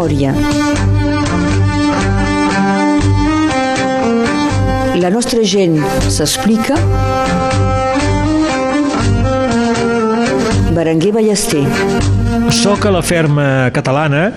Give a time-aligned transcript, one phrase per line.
[0.00, 0.32] memòria.
[4.96, 5.76] La nostra gent
[6.08, 6.76] s'explica.
[10.72, 11.66] Berenguer Ballester.
[12.50, 14.30] Soc a la ferma catalana,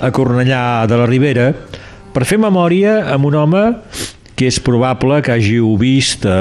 [0.00, 1.52] a Cornellà de la Ribera,
[2.12, 3.64] per fer memòria amb un home
[4.36, 6.32] que és probable que hàgiu vist eh,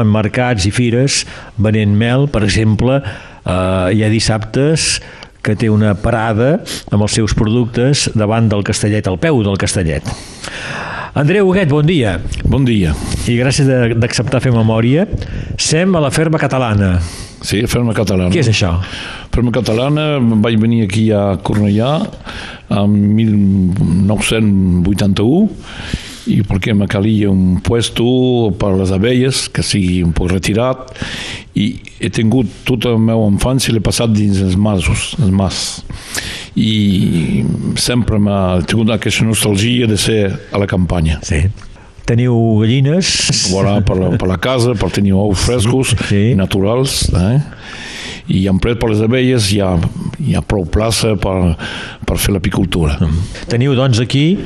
[0.00, 1.22] en mercats i fires
[1.62, 4.96] venent mel, per exemple, eh, hi ha dissabtes
[5.46, 6.56] que té una parada
[6.90, 10.10] amb els seus productes davant del Castellet, al peu del Castellet.
[11.16, 12.18] Andreu Huguet, bon dia.
[12.44, 12.92] Bon dia.
[13.24, 15.06] I gràcies d'acceptar fer memòria.
[15.56, 16.98] Sem a la ferma catalana.
[17.46, 18.32] Sí, Ferma Catalana.
[18.32, 18.72] Què és això?
[19.34, 21.90] Ferma Catalana, vaig venir aquí a Cornellà
[22.74, 25.48] en 1981
[26.26, 30.90] i perquè me calia un puesto per les abelles que sigui un poc retirat
[31.54, 31.68] i
[32.02, 35.60] he tingut tota la meva infància l'he passat dins els masos, els mas
[36.56, 37.44] i
[37.76, 40.20] sempre m'ha tingut aquesta nostalgia de ser
[40.52, 41.20] a la campanya.
[41.22, 41.42] Sí.
[42.06, 43.10] Teniu gallines?
[43.50, 46.34] Voilà, per, la, per la casa, per tenir ous frescos, Sí.
[46.38, 47.40] naturals, eh?
[48.26, 49.74] i en plet per les abelles hi ha,
[50.18, 51.54] hi ha prou plaça per,
[52.06, 52.96] per fer l'apicultura.
[53.50, 54.38] Teniu, doncs, aquí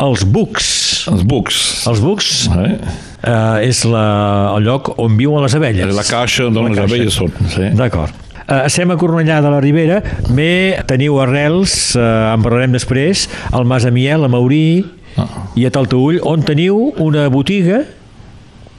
[0.00, 0.68] els bucs.
[1.10, 2.72] Els bucs, Els bucs eh?
[3.24, 4.04] eh, és la,
[4.56, 5.94] el lloc on viuen les abelles.
[5.96, 6.94] la caixa d'on La les caixa.
[6.94, 7.32] abelles són.
[7.52, 7.70] Sí.
[7.78, 8.12] D'acord.
[8.50, 10.00] Uh, estem a Cornellà de la Ribera,
[10.34, 14.84] bé, teniu arrels, uh, en parlarem després, al Mas Amiel, a Maurí
[15.18, 15.26] Ah.
[15.58, 17.80] i a Taltaull, on teniu una botiga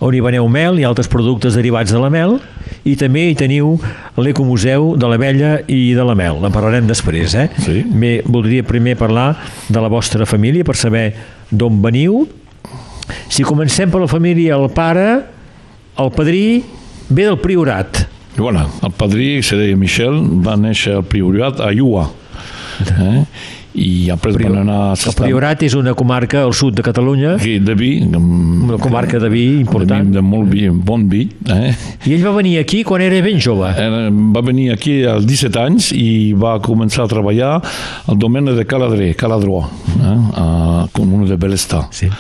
[0.02, 2.40] on hi veneu mel i altres productes derivats de la mel
[2.88, 3.76] i també hi teniu
[4.18, 6.40] l'Ecomuseu de l'Abella i de la Mel.
[6.42, 7.48] En parlarem després, eh?
[7.62, 7.84] Sí.
[7.86, 9.36] Bé, voldria primer parlar
[9.70, 11.12] de la vostra família per saber
[11.52, 12.24] d'on veniu.
[13.30, 15.08] Si comencem per la família, el pare,
[16.02, 16.64] el padrí,
[17.10, 18.08] ve del Priorat.
[18.38, 22.08] Bueno, el padrí, se deia Michel, va néixer al Priorat a Iua.
[22.82, 23.26] Eh?
[23.72, 27.54] I després van anar a El Priorat és una comarca al sud de Catalunya, Aquí,
[27.64, 30.04] de vi, una comarca de vi important.
[30.04, 31.22] de, vi, de molt vi, bon vi.
[31.48, 31.72] Eh?
[32.10, 33.72] I ell va venir aquí quan era ben jove.
[33.72, 37.54] Era, va venir aquí als 17 anys i va començar a treballar
[38.12, 39.64] al domeni de Caladré, Caladró,
[40.02, 40.18] eh?
[40.36, 40.48] a
[40.92, 41.86] Comuna de Belestà.
[41.96, 42.12] Sí.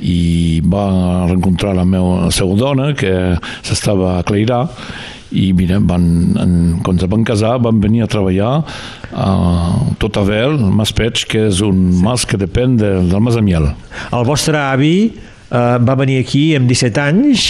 [0.00, 4.64] I va rencontrar la, meva, la seva dona, que s'estava a Cleirà,
[5.32, 6.04] i mira, van,
[6.42, 8.64] en, quan se van casar van venir a treballar
[9.14, 9.28] a
[10.02, 13.68] Totavel, al Mas Peig, que és un mas que depèn de, del Mas Amiel.
[14.12, 14.94] El vostre avi
[15.50, 17.46] eh, va venir aquí amb 17 anys,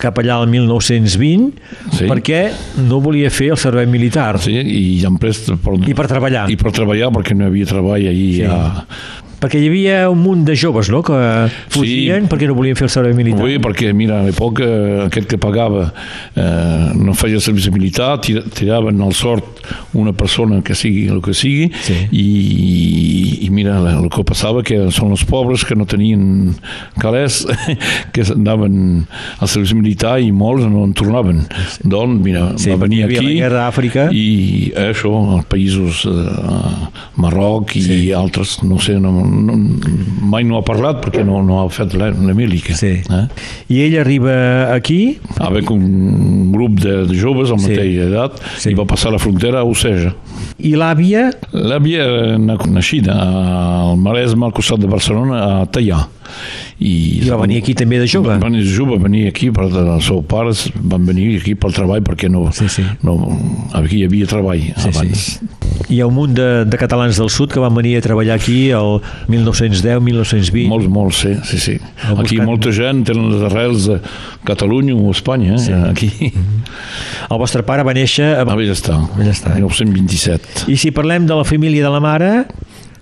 [0.00, 1.50] cap allà al 1920,
[1.96, 2.06] Sí.
[2.08, 2.42] perquè
[2.88, 4.38] no volia fer el servei militar.
[4.40, 6.46] Sí, i després per, I per treballar.
[6.52, 8.44] i per treballar perquè no hi havia treball ahir Sí.
[8.48, 8.86] a,
[9.40, 11.16] Perquè hi havia un munt de joves, no?, que
[11.72, 13.40] fugien perquè no volien fer el servei militar.
[13.46, 14.66] Oui, perquè, mira, a l'època
[15.06, 15.86] aquest que pagava
[16.36, 19.62] eh, no feia servici militar, tira- tiraven al sort
[19.96, 21.96] una persona que sigui el que sigui, Sí.
[22.12, 26.54] i, i mira, el que passava que són els pobres que no tenien
[27.00, 27.40] calés,
[28.12, 29.06] que anaven
[29.40, 31.42] al servici militar i molts no en tornaven.
[31.84, 33.16] Doncs, mira, Sí, va venir aquí...
[33.24, 34.08] la guerra d'Àfrica.
[34.12, 36.88] I això, als països eh,
[37.20, 37.98] Marroc i Sí.
[38.16, 39.54] altres, no sé, no, no,
[40.30, 42.58] mai no ha parlat perquè no, no ha fet l'Emili.
[42.74, 42.96] Sí.
[43.06, 43.22] Eh?
[43.70, 47.70] I ell arriba aquí, Avec un grup de, de joves amb Sí.
[47.70, 48.70] mateixa edat Sí.
[48.70, 50.14] i va passar la frontera a Oceja.
[50.58, 56.06] i l'àvia L'àvia era na- naixida al Maresme, al costat de Barcelona, a Tallà.
[56.80, 58.32] I, I va venir aquí també de jove.
[58.32, 62.00] Va venir de jove, venir aquí, per, els seus pares van venir aquí pel treball
[62.06, 62.84] perquè no, Sí, sí.
[63.04, 63.18] no
[63.76, 65.26] aquí hi havia treball Sí, abans.
[65.90, 68.70] Hi ha un munt de, de catalans del sud que van venir a treballar aquí
[68.72, 70.68] el 1910-1920.
[70.70, 71.76] Molts, molts, sí, sí, sí.
[72.04, 73.98] Ha Aquí molta gent tenen les arrels de
[74.48, 75.58] Catalunya o Espanya, eh?
[75.58, 75.72] Sí.
[75.72, 76.32] aquí.
[77.30, 78.44] El vostre pare va néixer a...
[78.46, 79.54] A Bellestar, Bellestar.
[79.58, 80.66] 1927.
[80.72, 82.30] I si parlem de la família de la mare,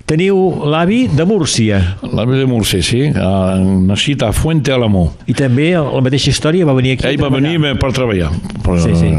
[0.08, 0.38] teniu
[0.72, 1.80] l'avi de Múrcia.
[2.02, 5.10] L'avi de Múrcia, sí, ha nascut a Fuente Alamo.
[5.28, 7.06] I també la mateixa història va venir aquí.
[7.10, 7.58] Ell va treballar.
[7.60, 8.30] venir per treballar,
[8.64, 9.12] però Sí, sí.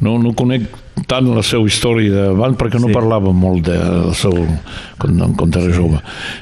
[0.00, 0.68] No, no conec
[1.10, 2.94] tant la seva història d'abans perquè no Sí.
[2.94, 4.34] parlava molt del seu
[5.00, 5.98] quan, quan era jove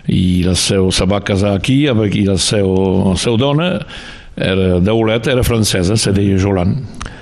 [0.08, 3.79] i el seu, se va casar aquí i el seu, el seu dona
[4.38, 6.76] era d'Aulet, era francesa se deia Jolan,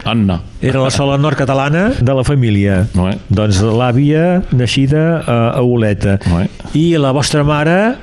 [0.05, 2.87] Anna Era la sola nord-catalana de la família.
[2.95, 3.17] no, eh?
[3.29, 6.19] Doncs l'àvia naixida a, a Oleta.
[6.31, 6.49] No, eh?
[6.79, 7.97] I la vostra mare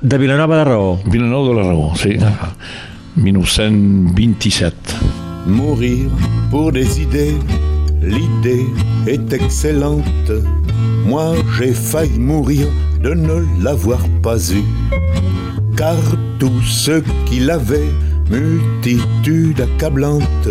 [0.00, 0.98] de Vilanova de Raó.
[1.06, 2.18] Vilanova de la Raó, sí
[3.16, 4.72] 1927
[5.46, 6.08] Mourir
[6.50, 7.34] pour des idées,
[8.02, 8.66] l'idée
[9.06, 10.30] est excellente.
[11.06, 12.66] Moi j'ai failli mourir
[13.02, 14.62] de ne l'avoir pas eu.
[15.76, 15.96] Car
[16.38, 17.90] tous ceux qui l'avaient,
[18.30, 20.48] multitude accablante,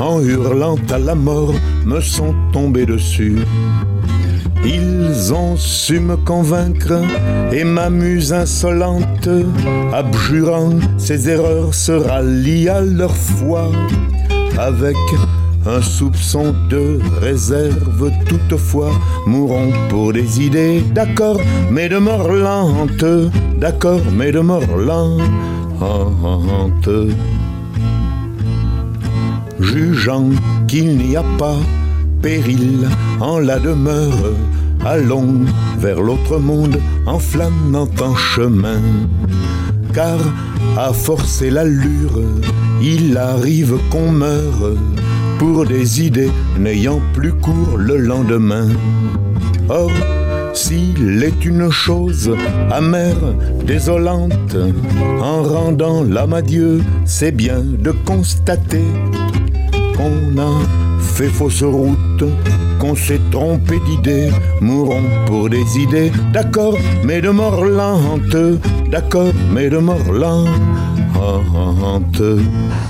[0.00, 3.38] en hurlant à la mort, me sont tombés dessus.
[4.64, 7.00] Ils ont su me convaincre
[7.52, 9.28] et m'amuse insolente,
[9.92, 13.70] abjurant ses erreurs, se rallient à leur foi
[14.58, 14.96] avec
[15.66, 18.90] un soupçon de réserve toutefois
[19.26, 21.40] mourront pour des idées d'accord
[21.70, 22.28] mais de mort
[23.58, 24.62] d'accord mais de mort
[29.60, 30.30] jugeant
[30.66, 31.58] qu'il n'y a pas
[32.22, 32.88] péril
[33.20, 34.32] en la demeure
[34.84, 35.44] allons
[35.78, 38.80] vers l'autre monde en flânant en chemin.
[39.92, 40.18] Car
[40.76, 42.20] à forcer l'allure
[42.80, 44.72] il arrive qu'on meure
[45.38, 48.68] pour des idées n'ayant plus cours le lendemain.
[49.68, 49.90] Or
[50.52, 52.30] s'il est une chose
[52.70, 53.34] amère
[53.64, 54.56] désolante
[55.20, 58.84] en rendant l'âme à Dieu c'est bien de constater
[59.96, 60.52] qu'on a
[61.00, 62.24] fait fausse route
[62.78, 64.30] qu'on s'est trompé d'idées
[64.60, 67.64] mourront pour des idées d'accord mais de mort
[68.90, 70.78] d'accord mais de mort lente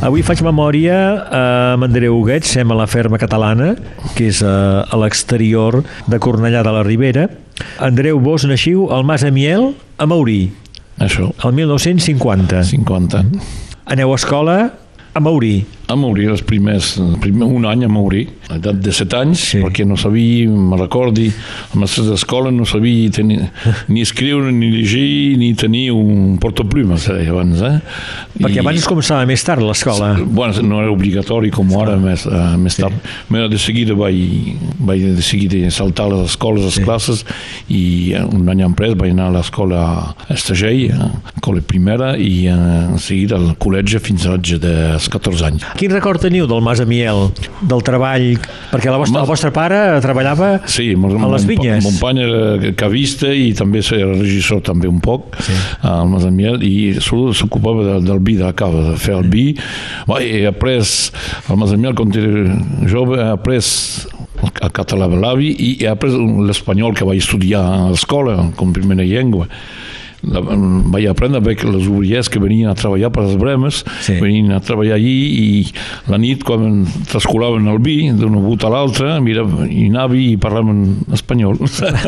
[0.05, 0.99] Avui faig memòria
[1.35, 3.73] amb Andreu Huguet, sem a la ferma catalana,
[4.15, 7.27] que és a, a l'exterior de Cornellà de la Ribera.
[7.79, 10.53] Andreu, vos naixiu al Mas Amiel, a Maurí,
[10.99, 12.65] Això, el 1950.
[12.65, 13.23] 50.
[13.87, 14.57] Aneu a escola
[15.15, 15.65] a Maurí.
[15.89, 19.39] A Maurí, els primers, el primer, un any a Maurí, a l'edat de 7 anys,
[19.41, 19.47] Sí.
[19.57, 19.61] sí.
[19.65, 23.39] perquè no sabia, me recordi, els mestres d'escola no sabia tenir,
[23.89, 27.79] ni escriure, ni llegir, ni tenir un portaplumes, eh, abans, eh?
[28.39, 30.13] Perquè abans començava més tard l'escola.
[30.23, 32.95] Bueno, no era obligatori com ara més, uh, més tard.
[33.33, 36.85] Però de seguida vaig, vaig de seguida saltar a les escoles, les Sí.
[36.85, 37.25] classes,
[37.73, 39.81] i eh, un any després vaig anar a l'escola
[40.29, 45.67] a Estagell, a l'escola primera, i en seguida al col·legi fins als de 14 anys.
[45.79, 47.29] Quin record teniu del Mas Amiel,
[47.63, 48.27] del treball?
[48.73, 51.85] Perquè la vostra, el vostre pare treballava Sí, mon, a les mon, vinyes.
[51.87, 55.55] Mon pare era cavista i també era regissor també un poc Sí.
[55.87, 59.53] al Masamiel i sobretot s'ocupava de, del vi de la cava, de fer el vi.
[60.09, 60.83] Bé, he après
[61.49, 62.57] al Masamiel quan era
[62.91, 63.63] jove, he après
[64.63, 66.11] el català de l'avi i he après
[66.49, 69.49] l'espanyol que vaig estudiar a l'escola com primera llengua.
[70.27, 74.17] La, vaig aprendre bé que les obrers que venien a treballar per les bremes Sí.
[74.21, 75.67] venien a treballar allí i
[76.11, 80.97] la nit quan trascolaven el vi d'una bota a l'altra mira, i anava i parlaven
[81.15, 81.59] espanyol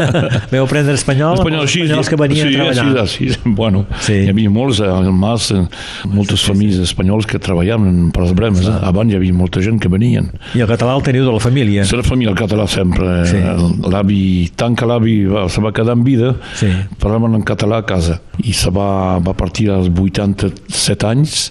[0.50, 3.04] Veu aprendre espanyol, espanyol els així, espanyols que venien sí, a treballar.
[3.04, 4.16] Així, així, bueno, Sí.
[4.24, 5.62] hi havia molts al Mas, eh,
[6.10, 8.66] moltes famílies espanyols que treballaven per les bremes.
[8.66, 8.74] Eh?
[8.90, 10.30] Abans hi havia molta gent que venien.
[10.56, 11.82] I el català el teniu de la família.
[11.86, 13.20] És la família català sempre.
[13.28, 13.38] Sí.
[13.38, 13.90] Sí.
[13.90, 14.20] L'avi,
[14.58, 15.16] tant que l'avi
[15.52, 16.70] se va quedar en vida, Sí.
[16.98, 17.99] parlaven en català a casa.
[18.40, 21.50] I se va, va partir als 87 anys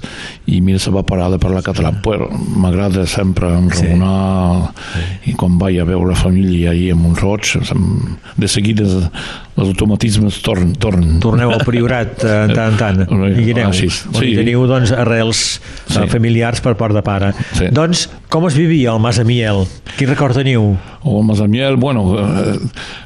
[0.49, 1.91] i mira, se va parar de parlar català.
[2.03, 5.31] Però m'agrada sempre enraonar sí.
[5.31, 7.53] i quan vaig a veure la família ahir a Montroig,
[8.39, 8.87] de seguida
[9.59, 10.73] els automatismes tornen.
[10.79, 11.17] tornen.
[11.19, 13.01] Torneu al Priorat eh, en tant en tant.
[13.19, 13.69] Eh, I aneu.
[13.69, 13.89] ah, sí.
[14.13, 14.31] On Sí.
[14.37, 16.07] teniu doncs, arrels eh, Sí.
[16.09, 17.33] familiars per part de pare.
[17.57, 17.67] Sí.
[17.75, 19.65] Doncs, com es vivia al Mas Amiel?
[19.97, 20.77] Quin record teniu?
[21.01, 22.57] o Masamiel, bueno, eh,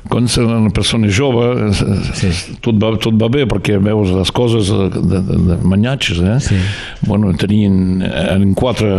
[0.09, 1.73] quan ets una persona jove eh,
[2.17, 2.31] Sí.
[2.59, 6.39] tot, va, tot va bé perquè veus les coses de, de, de manyatges, eh?
[6.43, 6.61] Sí.
[7.07, 8.93] Bueno, tenien, eren quatre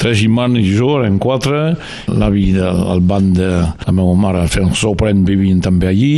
[0.00, 1.74] tres germans i jo, eren quatre
[2.08, 6.14] l'avi del banc de la meva mare un sorprèn, vivien també allí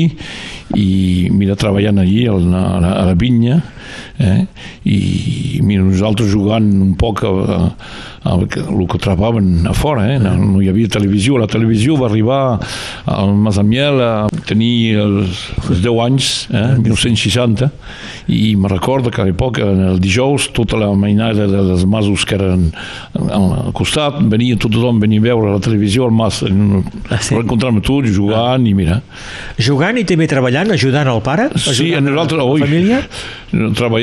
[0.77, 3.61] i mira, treballant allí a la, a la, a la vinya
[4.19, 4.47] eh?
[4.85, 7.59] i mira, nosaltres jugant un poc a, a,
[8.25, 10.19] a, el que trobaven a fora, eh?
[10.23, 12.41] no, no hi havia televisió, la televisió va arribar
[13.11, 14.13] al Masamiel a
[14.49, 16.67] tenir els, els 10 anys, eh?
[16.81, 17.71] 1960
[18.33, 22.69] i me recordo que a l'època, el dijous, tota la mainada dels masos que eren
[23.15, 26.43] al costat, venia tot tothom venia a veure la televisió al mas,
[27.11, 27.35] Ah, sí?
[27.35, 29.01] per encontrar-me tots jugant i mira,
[29.63, 31.49] Jugant i també treballant, ajudant el pare?
[31.61, 33.01] Sí, en nosaltres, ui, família?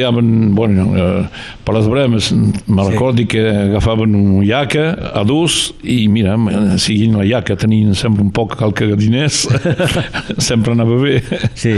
[0.04, 1.26] Treballaven, bueno, eh,
[1.64, 2.32] per les bremes,
[2.68, 2.92] me Sí.
[2.92, 6.36] recordi que agafaven un iaca a dos i mira,
[6.78, 9.48] seguint la iaca tenien sempre un poc qualque diners,
[10.38, 11.24] sempre anava bé.
[11.56, 11.74] Sí.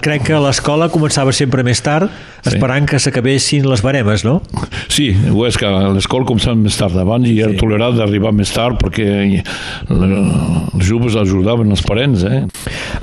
[0.00, 2.10] Crec que l'escola començava sempre més tard,
[2.46, 2.52] Sí.
[2.54, 4.40] esperant que s'acabessin les baremes, no?
[4.88, 7.56] Sí, ho és que l'escola començava més tard, abans i era Sí.
[7.58, 9.42] tolerat d'arribar més tard perquè
[9.90, 12.44] els joves ajudaven els parents, eh?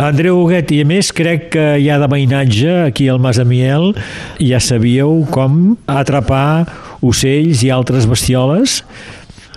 [0.02, 3.92] Andreu Huguet, i a més crec que hi ha de veïnatge aquí al Mas Amiel,
[4.42, 6.66] ja sabíeu com atrapar
[7.06, 8.82] ocells i altres bestioles.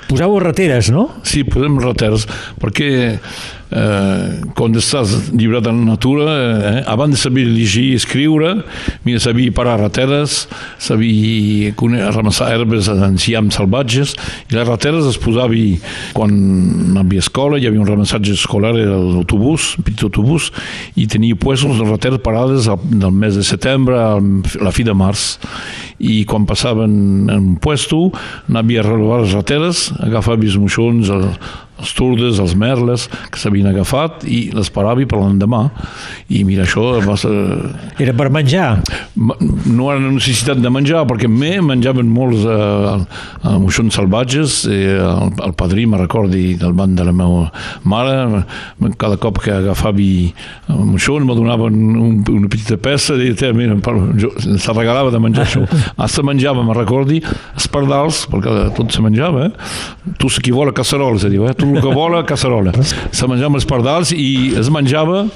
[0.06, 1.08] Poseu rateres, no?
[1.26, 2.28] Sí, posem rateres,
[2.60, 3.16] perquè
[3.70, 8.62] eh, estàs llibrat en la natura, eh, abans de saber llegir i escriure,
[9.04, 11.72] mira, sabia parar rateres, sabia
[12.12, 14.16] ramassar herbes en ciams salvatges,
[14.50, 15.56] i les rateres es posava
[16.12, 20.50] quan hi havia escola, hi havia un ramassatge escolar, era l'autobús, petit autobús,
[20.96, 24.20] i tenia puestos de rateres parades del mes de setembre a
[24.62, 25.36] la fi de març.
[25.96, 28.10] I quan passaven en un puesto
[28.50, 31.30] anava a renovar les rateres, agafava els moixons, el,
[31.76, 35.66] els turdes, els merles que s'havien agafat i les parava per l'endemà
[36.32, 37.32] i mira això va ser...
[38.00, 38.68] era per menjar?
[39.16, 45.34] no era necessitat de menjar perquè me menjaven molts eh, eh, moixons salvatges eh, el,
[45.44, 47.50] el padrí me recordi del banc de la meva
[47.84, 48.44] mare
[49.00, 50.06] cada cop que agafava
[50.68, 53.76] moixons me donaven un, una petita peça i deia, mira,
[54.20, 55.64] jo, se regalava de menjar això
[56.00, 57.22] ah, se menjava, me recordi
[57.56, 59.52] espardals, perquè tot se menjava eh?
[60.20, 61.54] tu qui vol a casserols, diu, eh?
[61.56, 62.74] tu el que vol a casserola.
[62.82, 65.26] Se menjava els pardals i es menjava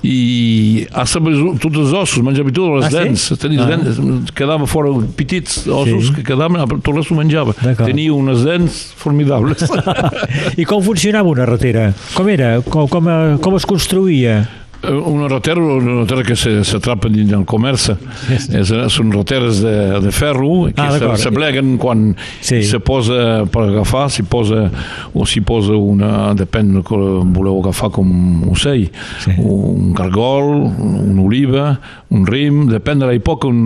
[0.00, 3.36] i sabut tots els ossos, menjava tot, les ah, dents, sí?
[3.40, 3.68] tenia ah.
[3.68, 6.14] dents, quedava fora petits ossos sí.
[6.16, 7.54] que quedaven, tot ho menjava.
[7.76, 9.66] Tenia unes dents formidables.
[10.60, 11.90] I com funcionava una ratera?
[12.16, 12.56] Com era?
[12.64, 13.12] Com, com,
[13.44, 14.40] com es construïa?
[14.82, 17.90] Eh, una rotera, una rotera que s'atrapa dins del comerç.
[18.30, 22.10] És, són roteres de, de ferro que ah, se, pleguen quan
[22.40, 22.62] sí.
[22.66, 24.66] se posa per agafar, s'hi posa
[25.12, 26.96] o s'hi posa una, depèn del que
[27.34, 28.86] voleu agafar com ocell,
[29.22, 29.36] sí.
[29.36, 31.66] un cargol, una oliva,
[32.10, 33.60] un rim, depèn de l'època un,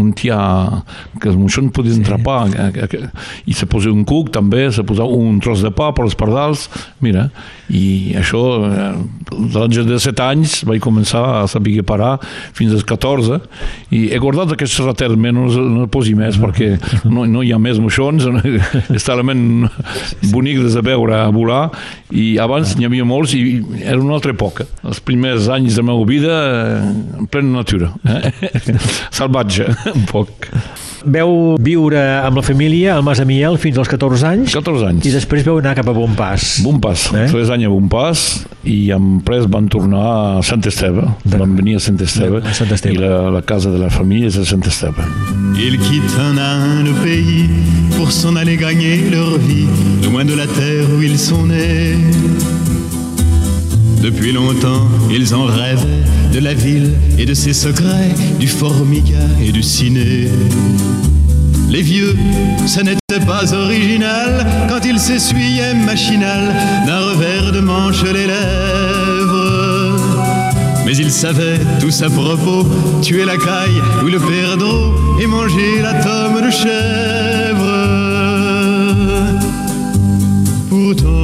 [0.00, 0.38] un tià
[1.20, 2.06] que els moixons podien sí.
[2.08, 2.48] trapar
[3.44, 6.66] i se posa un cuc també, se posa un tros de pa per als pardals,
[7.04, 7.28] mira,
[7.72, 8.90] i això, eh,
[9.54, 12.18] l'any de 7 anys vaig començar a saber parar
[12.54, 13.40] fins als 14
[13.94, 17.80] i he guardat aquests raters menys, no posi més perquè no, no hi ha més
[17.82, 18.28] moixons
[18.96, 19.66] és talment
[20.30, 21.66] bonic de veure a volar
[22.14, 23.42] i abans n'hi havia molts i
[23.82, 26.40] era una altra època els primers anys de la meva vida
[27.18, 28.32] en plena natura eh?
[29.18, 30.50] salvatge un poc
[31.04, 34.54] Veu viure amb la família al Mas Amiel fins als 14 anys.
[34.56, 35.08] 14 anys.
[35.08, 36.60] I després veu anar cap a Bonpas.
[36.64, 37.08] Bonpas.
[37.12, 37.26] Eh?
[37.32, 38.24] 3 anys a Bonpas
[38.64, 40.04] i després van tornar
[40.38, 41.04] a Sant Esteve.
[41.36, 42.40] Van venir a Sant Esteve.
[42.44, 42.96] A Sant Esteve.
[42.96, 45.04] I la, la casa de la família és a Sant Esteve.
[45.60, 47.48] Ils quittent un à un le pays
[47.96, 49.68] pour s'en aller gagner leur vie
[50.02, 52.53] loin de la terre où ils sont nés.
[54.04, 59.50] Depuis longtemps, ils en rêvaient de la ville et de ses secrets, du formica et
[59.50, 60.28] du ciné.
[61.70, 62.14] Les vieux,
[62.66, 66.54] ça n'était pas original quand ils s'essuyaient machinal
[66.86, 69.96] d'un revers de manche les lèvres.
[70.84, 72.66] Mais ils savaient tous à propos
[73.00, 77.94] tuer la caille ou le perdreau et manger la tome de chèvre.
[80.68, 81.23] Pourtant,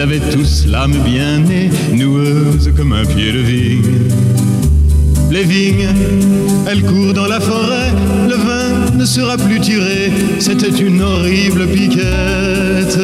[0.00, 3.98] ils avaient tous l'âme bien née, noueuse comme un pied de vigne
[5.30, 5.88] les vignes,
[6.66, 7.92] elles courent dans la forêt,
[8.28, 12.98] le vin ne sera plus tiré, c'était une horrible piquette.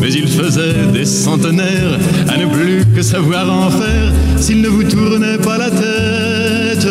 [0.00, 4.82] Mais il faisait des centenaires à ne plus que savoir en faire s'il ne vous
[4.82, 6.88] tournait pas la tête.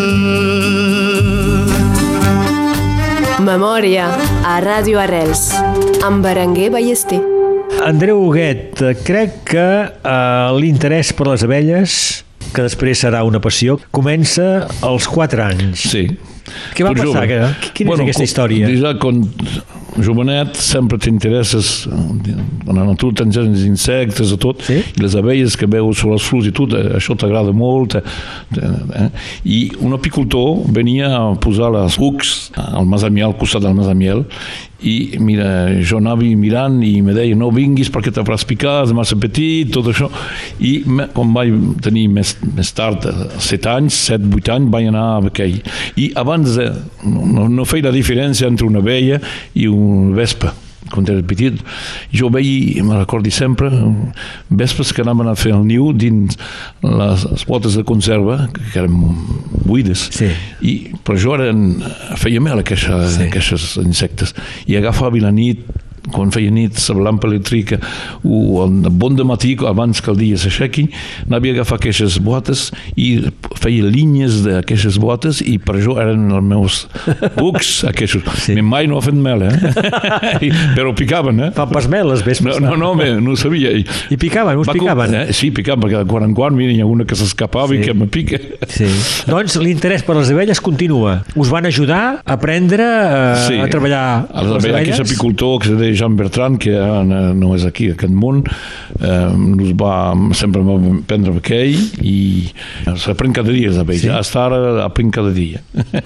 [3.42, 4.08] Memòria
[4.46, 5.52] a Ràdio Arrels
[6.06, 7.31] amb Berenguer Ballester.
[7.82, 11.96] Andreu Huguet, crec que uh, l'interès per les abelles
[12.52, 15.86] que després serà una passió, comença als 4 anys.
[15.94, 16.04] Sí.
[16.76, 17.28] Què va passar?
[17.30, 17.52] Jove.
[17.78, 18.72] Quina bueno, és aquesta història?
[18.82, 19.24] Ja, quan
[20.00, 22.22] jovenet sempre t'interesses en
[22.68, 24.80] la natura, tens els insectes i tot, sí?
[24.80, 27.98] i les abelles que veus sobre els flors i tot, eh, això t'agrada molt.
[28.00, 29.08] Eh?
[29.44, 34.26] I un apicultor venia a posar les cucs al Masamiel, al costat del Masamiel,
[34.82, 35.48] i mira,
[35.86, 39.70] jo anava mirant i me deia no vinguis perquè te faràs picar, és massa petit,
[39.74, 40.10] tot això.
[40.60, 40.74] I
[41.14, 41.54] quan vaig
[41.86, 43.06] tenir més, més tard,
[43.38, 45.62] 7 anys, 7-8 anys, vaig anar a aquell.
[46.02, 46.72] I abans de,
[47.06, 49.22] no, no feia la diferència entre una veia
[49.54, 50.56] i un vespa
[50.92, 51.60] quan era petit,
[52.16, 53.70] jo veia, me recordi sempre,
[54.50, 56.38] vespres que anaven a fer el niu dins
[56.86, 58.98] les, potes de conserva, que eren
[59.66, 60.32] buides, sí.
[60.62, 61.70] i, però jo eren,
[62.22, 63.30] feia mel aquestes, sí.
[63.30, 64.36] aquestes insectes,
[64.68, 65.66] i agafava la nit
[66.10, 67.78] quan feia nit la lampa elèctrica
[68.26, 70.88] o el bon de matí abans que el dia s'aixequi
[71.28, 73.22] anava a agafar aquestes botes i
[73.62, 76.80] feia línies d'aquestes botes i per això eren els meus
[77.38, 78.20] bucs aquests.
[78.42, 78.58] Sí.
[78.66, 79.54] Mai no ha fet mel, eh?
[80.78, 81.52] però picaven, eh?
[81.56, 82.60] Fan pas mel les vespres.
[82.62, 83.74] No, no, no, no sabia.
[83.78, 85.16] I, I picaven, us picaven?
[85.22, 85.26] Eh?
[85.38, 87.82] Sí, picaven, perquè de quan en quan mira, hi ha una que s'escapava sí.
[87.82, 88.40] i que me pica.
[88.72, 88.90] Sí.
[89.30, 91.20] doncs l'interès per les abelles continua.
[91.40, 93.60] Us van ajudar a aprendre a, eh, sí.
[93.62, 94.96] a treballar a les abelles?
[94.96, 96.76] Aquest apicultor que Jean Bertrand, que
[97.38, 98.44] no és aquí, aquest món,
[99.00, 99.96] eh, nos va,
[100.38, 102.18] sempre va prendre aquell i
[103.02, 103.74] s'aprèn cada dia.
[103.74, 104.12] Sí.
[104.12, 105.62] Hasta ara aprenc cada dia.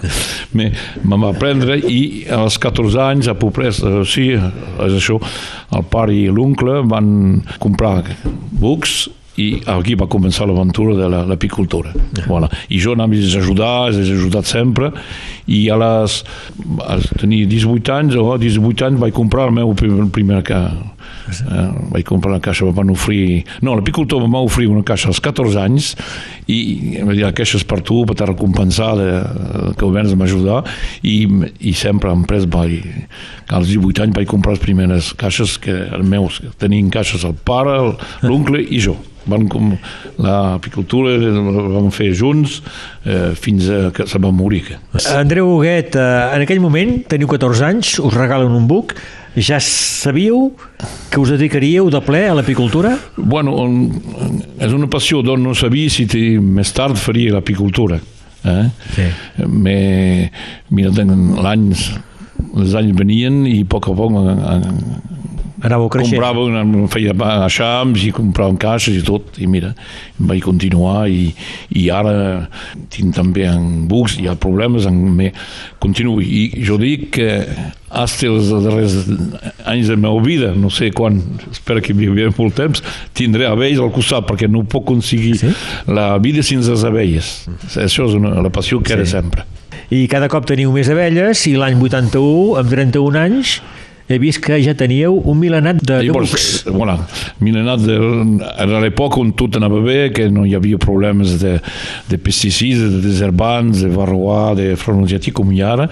[0.57, 0.71] me,
[1.03, 5.19] me va aprendre i als 14 anys, a Poprès, eh, sí, és això,
[5.75, 7.99] el pare i l'oncle van comprar
[8.55, 9.05] bucs
[9.41, 11.93] i aquí va començar l'aventura de l'apicultura.
[12.25, 12.49] Voilà.
[12.69, 14.91] I jo anava a ajudar, he ajudat sempre,
[15.47, 16.21] i a les,
[16.85, 20.43] a tenir 18 anys, o 18 anys vaig comprar el meu primer, primer
[21.25, 23.43] Eh, vaig comprar una caixa, van oferir...
[23.65, 25.93] No, l'apicultor va oferir una caixa als 14 anys
[26.51, 26.57] i
[26.99, 29.09] em va dir, aquesta és per tu, per te recompensar de,
[29.79, 30.61] que vens a m'ajudar
[31.01, 31.17] i,
[31.65, 32.85] i sempre em pres vaig,
[33.49, 37.79] als 18 anys vaig comprar les primeres caixes que els meus, tenien caixes el pare,
[38.25, 38.97] l'oncle i jo
[39.29, 39.73] van com
[40.21, 42.61] l'apicultura la vam fer junts
[43.05, 44.63] eh, fins a que se va morir.
[45.15, 48.95] Andreu Huguet, eh, en aquell moment teniu 14 anys, us regalen un buc
[49.35, 50.53] ja sabíeu
[51.11, 52.95] que us dedicaríeu de ple a l'apicultura?
[53.17, 53.55] Bueno,
[54.59, 56.07] és una passió d'on no sabia si
[56.39, 57.99] més tard faria l'apicultura.
[58.45, 58.65] Eh?
[58.95, 59.07] Sí.
[59.47, 60.31] Me,
[60.69, 61.67] mira, l'any,
[62.55, 64.15] els anys venien i a poc a poc
[65.65, 66.19] Anàveu creixent.
[66.19, 67.15] Comprava, feia
[67.47, 69.73] eixams i comprava caixes i tot, i mira,
[70.17, 71.31] vaig continuar i,
[71.75, 72.45] i ara
[72.93, 75.31] tinc també en bucs, hi ha problemes, en, me,
[75.83, 76.21] continuo.
[76.21, 77.29] I jo dic que
[77.95, 78.95] hasta els darrers
[79.65, 82.83] anys de la meva vida, no sé quan, espero que havia molt temps,
[83.15, 85.51] tindré abelles al costat perquè no puc aconseguir sí?
[85.87, 87.33] la vida sense les abelles.
[87.73, 88.99] Això és una, la passió que sí.
[88.99, 89.47] era sempre.
[89.93, 93.59] I cada cop teniu més abelles i l'any 81, amb 31 anys,
[94.07, 96.65] he vist que ja teníeu un milenat de, de bucs.
[96.69, 96.97] Voilà,
[97.41, 97.95] milenat de,
[98.61, 101.55] era l'època on tot anava bé, que no hi havia problemes de,
[102.09, 105.87] de pesticides, de deserbants, de varroa, de fronociatí com hi ara,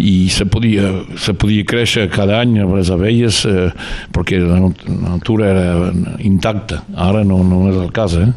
[0.00, 0.88] i se podia,
[1.20, 3.68] se podia créixer cada any amb les abelles eh,
[4.12, 5.92] perquè la natura era
[6.24, 6.82] intacta.
[6.96, 8.30] Ara no, no és el cas, eh?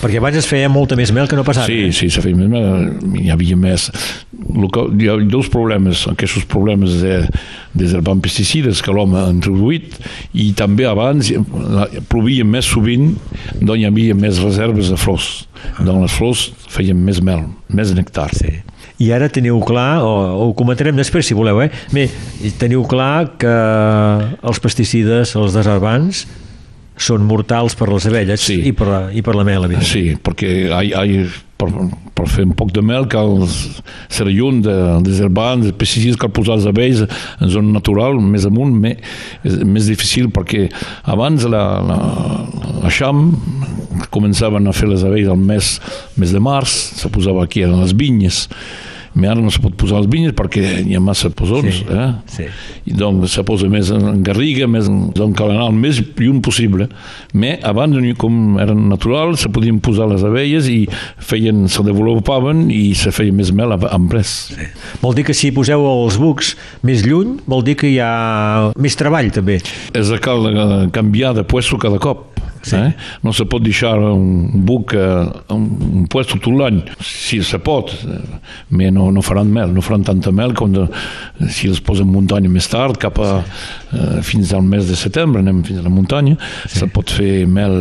[0.00, 1.68] Perquè abans es feia molta més mel que no passava.
[1.68, 3.90] Sí, sí, se feia més mel, hi havia més...
[4.36, 7.18] Hi ha dos problemes, aquests problemes de,
[7.76, 9.98] deservant pesticides que l'home ha introduït
[10.36, 11.32] i també abans
[12.10, 13.12] plovia més sovint,
[13.60, 15.28] doncs hi havia més reserves de flors.
[15.80, 18.30] Doncs les flors feien més mel, més nectar.
[18.36, 18.54] Sí.
[19.02, 21.68] I ara teniu clar, o, o ho comentarem després si voleu, eh?
[21.92, 22.06] Bé,
[22.60, 23.52] teniu clar que
[24.40, 26.24] els pesticides, els deservants,
[26.96, 28.60] són mortals per les abelles sí.
[28.64, 29.90] i, per la, i per la mel, evidentment.
[29.90, 31.26] Sí, perquè hi, hi,
[31.60, 31.68] per,
[32.16, 36.32] per fer un poc de mel cal ser lluny de, de herbans, de pesticides cal
[36.36, 37.04] posar les abelles
[37.40, 39.00] en zona natural, més amunt, més,
[39.46, 40.66] és més difícil perquè
[41.12, 42.00] abans la, la,
[42.82, 43.30] la xam
[44.12, 45.76] començaven a fer les abelles al mes,
[46.16, 48.46] mes de març, se posava aquí a les vinyes,
[49.24, 51.80] ara no se pot posar les vinyes perquè hi ha massa posons.
[51.80, 52.08] Sí, eh?
[52.28, 52.48] sí.
[52.90, 56.42] I doncs se posa més en garriga, més en, doncs cal anar el més lluny
[56.44, 56.90] possible.
[57.32, 60.82] Però abans, com eren naturals, se podien posar les abelles i
[61.22, 64.36] feien, se desenvolupaven i se feia més mel amb res.
[64.52, 64.68] Sí.
[65.02, 66.54] Vol dir que si poseu els bucs
[66.86, 69.60] més lluny, vol dir que hi ha més treball també.
[69.96, 72.35] És que cal canviar de puesto cada cop.
[72.66, 72.76] Sí.
[72.76, 72.92] Eh?
[73.22, 75.66] No se pot deixar un buc un,
[76.00, 76.80] un puesto tot l'any.
[77.04, 77.92] Si se pot,
[78.68, 80.86] però no, no faran mel, no faran tanta mel com de,
[81.52, 85.62] si els posen muntanya més tard, cap a eh, fins al mes de setembre, anem
[85.66, 86.80] fins a la muntanya, sí.
[86.80, 87.76] se pot fer mel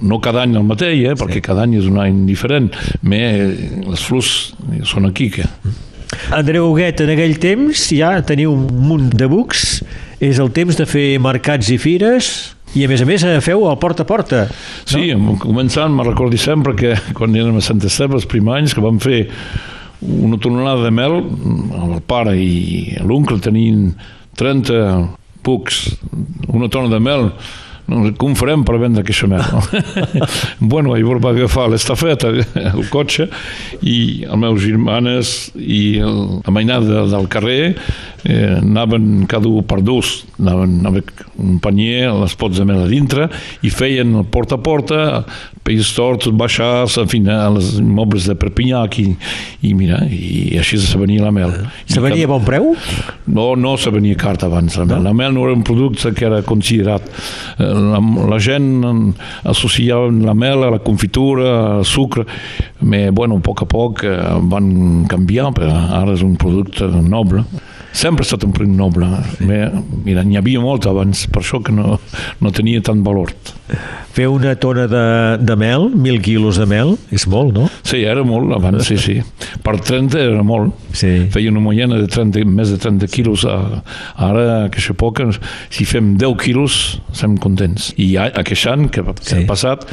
[0.00, 1.16] no cada any el mateix, eh?
[1.20, 1.46] perquè sí.
[1.50, 2.70] cada any és un any diferent,
[3.04, 4.30] però les flors
[4.88, 5.30] són aquí.
[5.34, 5.48] Que...
[6.34, 9.82] Andreu Huguet, en aquell temps ja teniu un munt de bucs,
[10.24, 13.66] és el temps de fer mercats i fires, i a més a més eh, feu
[13.70, 14.44] el porta a porta.
[14.50, 14.90] No?
[14.90, 18.84] Sí, començant, me recordi sempre que quan érem a Sant Esteve els primers anys que
[18.84, 19.24] vam fer
[20.04, 21.20] una tonelada de mel,
[21.80, 23.92] el pare i l'oncle tenien
[24.36, 24.80] 30
[25.44, 25.84] pucs,
[26.50, 27.30] una tona de mel,
[27.84, 29.44] no, com farem per vendre aquesta mel?
[29.44, 29.60] No?
[30.72, 32.32] bueno, llavors va agafar l'estafeta,
[32.64, 33.28] el cotxe,
[33.84, 37.74] i els meus germanes i el, la mainada del carrer
[38.24, 41.00] eh, anaven cada un per dos, anaven amb
[41.40, 43.28] un panier, les pots de mel a dintre,
[43.62, 45.00] i feien el porta a porta,
[45.64, 49.06] País Torts, baixars, en fi, a les mobles de Perpinyà, aquí,
[49.64, 51.54] i mira, i així se venia la mel.
[51.88, 52.74] Se venia a bon preu?
[53.32, 54.98] No, no se venia car abans, la mel.
[54.98, 55.02] No?
[55.08, 57.08] La mel no era un producte que era considerat.
[57.56, 59.14] Eh, la, la gent
[59.48, 62.26] associava la mel a la confitura, al sucre,
[62.84, 64.18] però, bueno, a poc a poc eh,
[64.52, 67.46] van canviar, però ara és un producte noble
[67.94, 69.08] sempre ha estat un product noble.
[69.38, 69.46] Sí.
[70.04, 71.98] Mira, n'hi havia molt abans, per això que no,
[72.42, 73.32] no tenia tant valor.
[74.14, 75.04] Fer una tona de,
[75.42, 77.68] de mel, mil quilos de mel, és molt, no?
[77.86, 79.16] Sí, era molt abans, sí, sí.
[79.64, 80.74] Per 30 era molt.
[80.94, 81.12] Sí.
[81.34, 83.46] Feia una mollena de 30, més de 30 quilos.
[83.48, 85.26] Ara, aquesta poca,
[85.72, 86.78] si fem 10 quilos,
[87.14, 87.92] estem contents.
[87.98, 89.40] I aquest any que, que sí.
[89.40, 89.88] ha passat,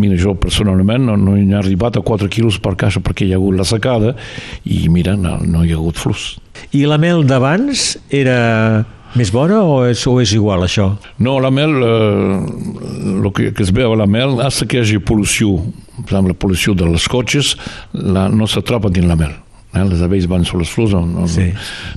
[0.00, 3.40] mira, jo personalment no, no he arribat a 4 quilos per caixa perquè hi ha
[3.40, 4.16] hagut la secada
[4.64, 6.34] i mira, no, no hi ha hagut flux.
[6.76, 8.84] I la mel d'abans era
[9.16, 10.90] més bona o és, o és igual això?
[11.22, 14.84] No, la mel, eh, el que, que es veu a la mel, hasta que hi
[14.84, 15.56] hagi pol·lució,
[16.02, 17.54] per exemple, la pol·lució dels cotxes,
[17.94, 19.34] la, no s'atrapa dins la mel.
[19.76, 19.84] Eh?
[19.92, 20.94] Les abelles van sobre les flors.
[20.96, 21.50] No, sí.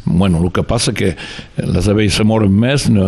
[0.05, 1.15] Bueno, el que passa que
[1.57, 3.07] les abelles se moren més, no,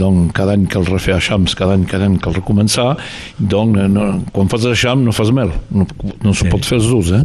[0.00, 2.92] doncs cada any cal refer eixams, cada any, cada any cal recomençar,
[3.38, 5.86] doncs no, quan fas eixam no fas mel, no,
[6.24, 6.52] no se sí.
[6.52, 7.12] pot fer els dos.
[7.16, 7.22] Eh?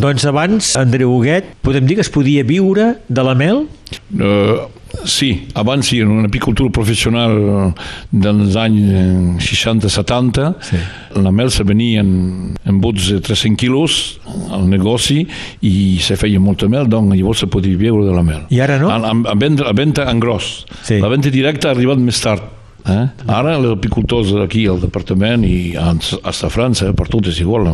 [0.00, 3.66] Doncs abans, Andreu Huguet, podem dir que es podia viure de la mel?
[4.14, 4.68] Uh,
[5.04, 7.72] Sí, abans sí, en una apicultura professional
[8.10, 10.80] dels anys 60-70, sí.
[11.22, 14.20] la mel se venia en, en bots de 300 quilos
[14.52, 15.22] al negoci
[15.66, 18.46] i se feia molta mel, doncs llavors se podia viure de la mel.
[18.50, 18.90] I ara no?
[18.92, 20.66] A, a, a, venda, a venda en gros.
[20.82, 21.00] Sí.
[21.00, 22.56] La venda directa ha arribat més tard.
[22.88, 23.04] Eh?
[23.28, 27.68] Ara els apicultors aquí al departament i a, a França, eh, per tot és igual,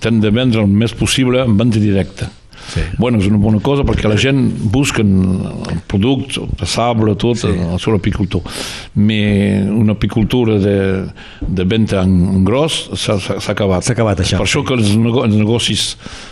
[0.00, 2.30] tenen de vendre el més possible en venda directa.
[2.72, 2.82] Sí.
[2.98, 4.40] Bueno, és una bona cosa perquè la gent
[4.72, 7.52] busca el producte, de sable, tot, sí.
[7.52, 8.44] el seu apicultor.
[8.94, 10.76] Me una apicultura de,
[11.40, 13.18] de venda en, en gros s'ha
[13.52, 13.84] acabat.
[13.84, 14.40] S'ha acabat això.
[14.40, 15.88] Per això que els, els negocis,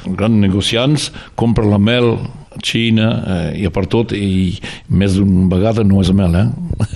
[0.06, 2.16] els grans negociants, compren la mel
[2.60, 4.58] Xina eh, i per tot i
[4.92, 6.44] més d'una vegada no és mel eh?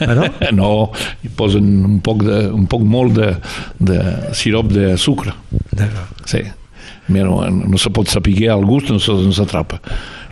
[0.04, 0.28] ah, no?
[0.60, 0.70] no,
[1.24, 3.32] hi posen un poc, de, un poc molt de,
[3.80, 4.00] de
[4.36, 5.32] sirop de sucre
[6.28, 6.44] sí
[7.08, 9.80] no, no se pot saber el gust, no s'atrapa.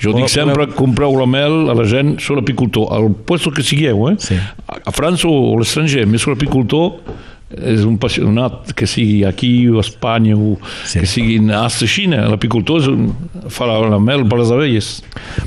[0.03, 4.09] Jo dic sempre, compreu la mel a la gent, sóc apicultor, al puesto que sigueu,
[4.11, 4.17] eh?
[4.19, 4.39] Sí.
[4.67, 6.99] A França o a l'estranger, més sóc apicultor,
[7.55, 10.99] és un passionat que sigui aquí o a Espanya o sí.
[10.99, 12.89] que sigui a Xina l'apicultor
[13.53, 14.89] fa la, la mel per les abelles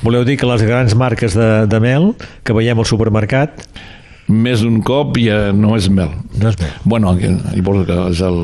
[0.05, 2.13] Voleu dir que les grans marques de, de mel
[2.47, 3.65] que veiem al supermercat
[4.27, 6.11] més d'un cop ja no és mel.
[6.35, 6.71] No és mel.
[6.83, 8.41] Bueno, llavors és el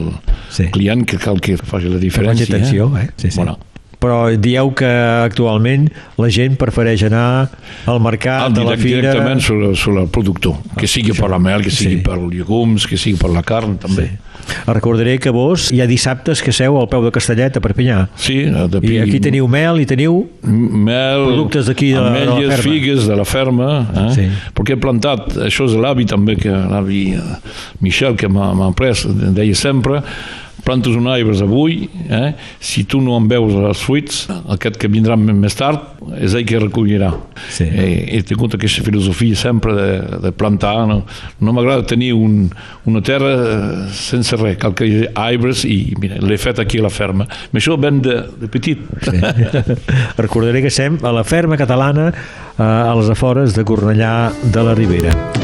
[0.54, 0.70] sí.
[0.74, 2.48] client que cal que faci la diferència.
[2.48, 3.10] Que atenció, eh?
[3.18, 3.38] Sí, sí.
[3.42, 3.58] Bueno,
[4.04, 4.90] però dieu que
[5.24, 5.88] actualment
[6.20, 7.48] la gent prefereix anar
[7.88, 9.00] al mercat, al a la fira...
[9.00, 12.04] Directament sobre, sobre el productor, que sigui per la mel, que sigui sí.
[12.04, 14.12] per els llegums, que sigui per la carn, també.
[14.12, 14.20] Sí.
[14.68, 18.02] Recordaré que vos hi ha dissabtes que seu al peu de Castellet a Perpinyà.
[18.20, 18.98] Sí, de Pi...
[18.98, 22.68] I aquí teniu mel i teniu mel, productes d'aquí de, ametlles, de la ferma.
[22.68, 23.72] figues de la ferma.
[24.04, 24.08] Eh?
[24.18, 24.28] Sí.
[24.58, 27.28] Perquè he plantat, això és l'avi també, que l'avi eh,
[27.86, 30.04] Michel, que m'ha pres, deia sempre,
[30.64, 32.34] plantes un arbres avui, eh?
[32.64, 34.24] si tu no en veus els fruits,
[34.56, 37.12] aquest que vindrà més tard és ell que recollirà.
[37.52, 37.68] Sí.
[37.68, 39.90] Eh, he tingut aquesta filosofia sempre de,
[40.24, 41.02] de plantar, no,
[41.40, 42.48] no m'agrada tenir un,
[42.90, 43.34] una terra
[43.94, 47.28] sense res, cal que hi hagi arbres i mira, l'he fet aquí a la ferma.
[47.28, 48.84] Però això ven de, de petit.
[49.04, 49.20] Sí.
[50.24, 54.78] Recordaré que sem a la ferma catalana eh, a les afores de Cornellà de la
[54.78, 55.43] Ribera.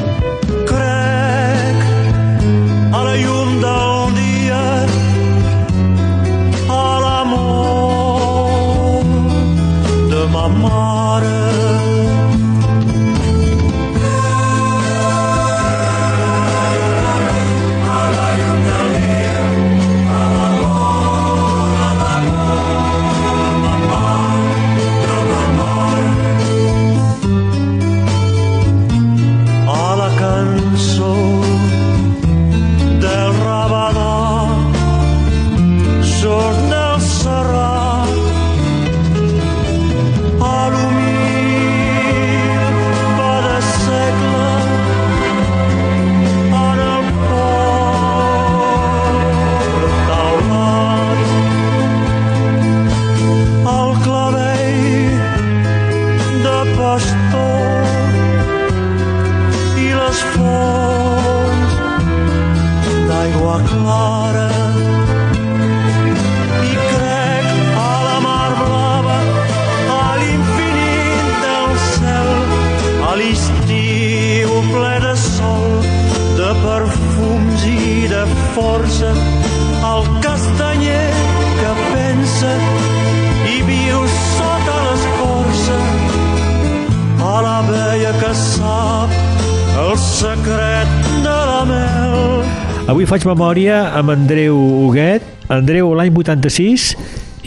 [93.20, 95.24] Faig memòria amb Andreu Huguet.
[95.52, 96.94] Andreu, l'any 86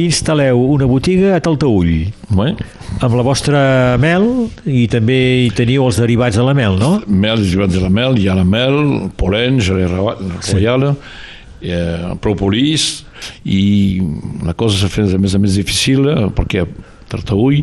[0.02, 2.54] instal·leu una botiga a Taltaull Ouais.
[3.00, 7.00] amb la vostra mel i també hi teniu els derivats de la mel, no?
[7.06, 10.16] Mel, derivats de la mel, hi ha la mel, pollen, gelée ro-
[10.52, 10.94] royale,
[11.62, 13.04] eh, propolis,
[13.44, 14.02] i
[14.44, 16.66] la cosa s'ha fet a més a més difícil eh, perquè
[17.12, 17.62] Tartaüll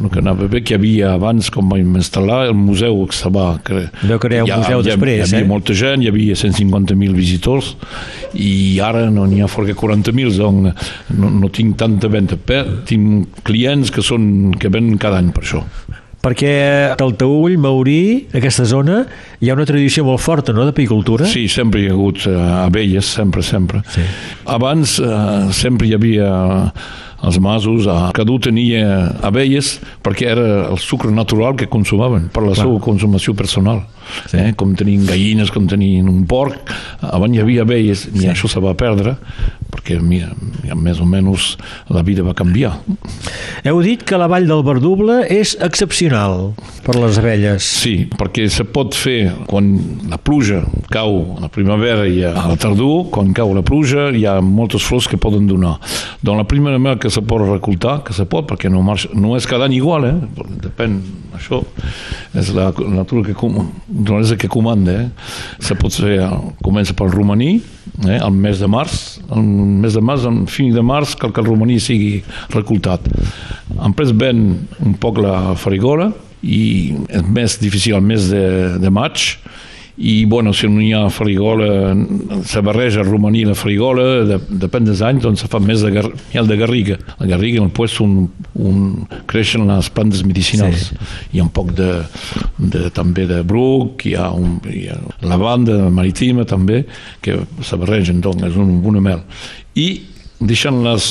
[0.00, 3.46] el que anava bé que hi havia abans com vam instal·lar el museu que estava
[3.66, 3.88] cre...
[4.06, 5.50] Vau crear un museu hi ha- després, hi havia eh?
[5.50, 7.74] molta gent, hi havia 150.000 visitors
[8.34, 12.80] i ara no n'hi ha fora que 40.000 doncs no, no tinc tanta venda però
[12.88, 15.64] tinc clients que, són, que venen cada any per això
[16.20, 16.50] Perquè
[16.92, 18.98] a Taltaull, Maurí, aquesta zona,
[19.40, 21.24] hi ha una tradició molt forta, no?, d'apicultura.
[21.24, 22.34] Sí, sempre hi ha hagut uh,
[22.66, 23.80] abelles, sempre, sempre.
[23.88, 24.04] Sí.
[24.44, 26.28] Abans uh, sempre hi havia
[27.26, 28.84] els masos, cada un tenia
[29.26, 32.64] abelles perquè era el sucre natural que consumaven per la Clar.
[32.64, 33.84] seva consumació personal.
[34.26, 34.38] Sí.
[34.40, 34.52] Eh?
[34.58, 36.72] Com tenien gallines, com tenien un porc,
[37.04, 39.16] abans hi havia abelles i això se va perdre
[39.70, 40.32] perquè mira,
[40.74, 41.54] més o menys
[41.94, 42.72] la vida va canviar.
[43.66, 46.52] Heu dit que la vall del Verduble és excepcional
[46.84, 47.66] per les abelles.
[47.80, 49.70] Sí, perquè se pot fer quan
[50.10, 54.26] la pluja cau a la primavera i a la tardor, quan cau la pluja hi
[54.26, 55.76] ha moltes flors que poden donar.
[56.20, 59.34] Doncs la primera mel que se pot recoltar, que se pot, perquè no, marxa, no
[59.38, 60.14] és cada any igual, eh?
[60.64, 60.98] depèn,
[61.36, 61.60] això
[62.36, 64.96] és la natura que, naturalesa que comanda.
[65.04, 65.08] Eh?
[65.66, 66.18] Se pot fer,
[66.64, 67.52] comença pel romaní,
[68.06, 68.18] eh?
[68.18, 71.50] al mes de març, al mes de març, en fi de març, cal que el
[71.50, 72.20] romaní sigui
[72.54, 73.06] recoltat.
[73.70, 74.44] Després ven
[74.84, 78.44] un poc la farigola, i és més difícil el mes de,
[78.80, 79.36] de maig
[80.00, 81.92] i bueno, si no hi ha farigola
[82.48, 85.90] se barreja el romaní la farigola de, depèn dels anys, doncs se fa més de,
[85.92, 86.96] gar, miel de garriga.
[87.18, 88.78] La garriga en el puesto un, un,
[89.28, 90.86] creixen les plantes medicinals.
[90.88, 90.96] Sí.
[91.34, 91.90] hi ha un poc de,
[92.56, 96.86] de, també de bruc hi ha, un, hi ha lavanda marítima també
[97.20, 99.20] que se barregen doncs és un, una mel.
[99.76, 99.90] I
[100.40, 101.10] deixant les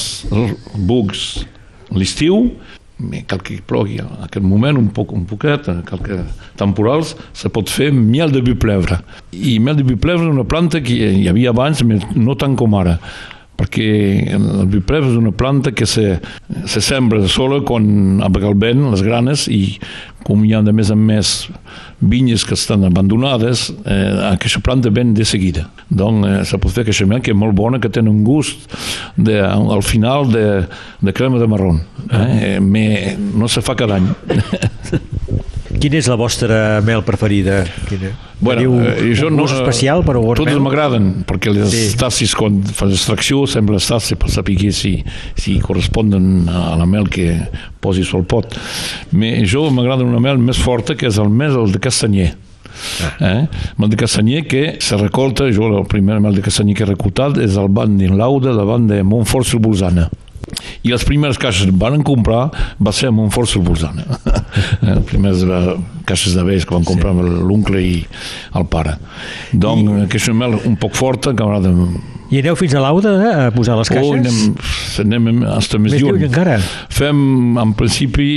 [0.74, 1.44] bucs
[1.94, 2.48] l'estiu
[3.28, 6.20] cal que plogui en aquest moment un poc un poquet, eh, cal que
[6.60, 9.00] temporals se pot fer miel de buplevre
[9.32, 11.84] i miel de buplevre és una planta que hi havia abans
[12.16, 13.00] no tant com ara
[13.60, 13.90] perquè
[14.38, 16.20] el buplevre és una planta que se,
[16.66, 19.78] se sembra sola quan apaga el vent, les granes i
[20.26, 21.34] com hi ha de més en més
[22.00, 27.08] vinyes que estan abandonades eh, aquesta planta ven de seguida doncs eh, se pot fer
[27.08, 28.72] mel que és molt bona que té un gust
[29.16, 30.46] de, al final de,
[31.02, 31.76] de crema de marró
[32.12, 32.60] eh?
[32.60, 34.12] Me, no se fa cada any
[35.80, 37.62] Quina és la vostra mel preferida?
[37.88, 38.12] Quina?
[38.40, 41.98] Teniu eh, jo un gust especial per alguna Totes m'agraden, perquè les Sí.
[42.00, 45.04] tassis, quan fas extracció, sempre les tassis per saber si,
[45.36, 47.34] si corresponden a la mel que
[47.82, 48.56] posis al pot.
[49.12, 52.34] Me, jo m'agrada una mel més forta, que és el més el de castanyer.
[53.20, 53.48] Eh?
[53.78, 57.38] Mel de castanyer que se recolta, jo la primera mel de castanyer que he recoltat
[57.44, 60.10] és el banc d'Inlauda, la banc de Montfort Bolzana
[60.84, 62.48] i les primeres caixes que van comprar
[62.80, 64.06] va ser a Montfort Bolzana
[64.82, 65.76] Eh, les primeres eh,
[66.10, 67.26] caixes de vells que van comprar sí.
[67.50, 67.98] l'oncle i
[68.58, 68.96] el pare
[69.52, 70.06] doncs I...
[70.08, 71.74] aquesta mel un poc forta que m'agrada
[72.30, 74.06] I aneu fins a l'Auda eh, a posar les caixes?
[74.06, 76.60] Oh, anem, anem hasta més, Més lluny encara?
[76.94, 77.22] Fem,
[77.58, 78.28] en principi,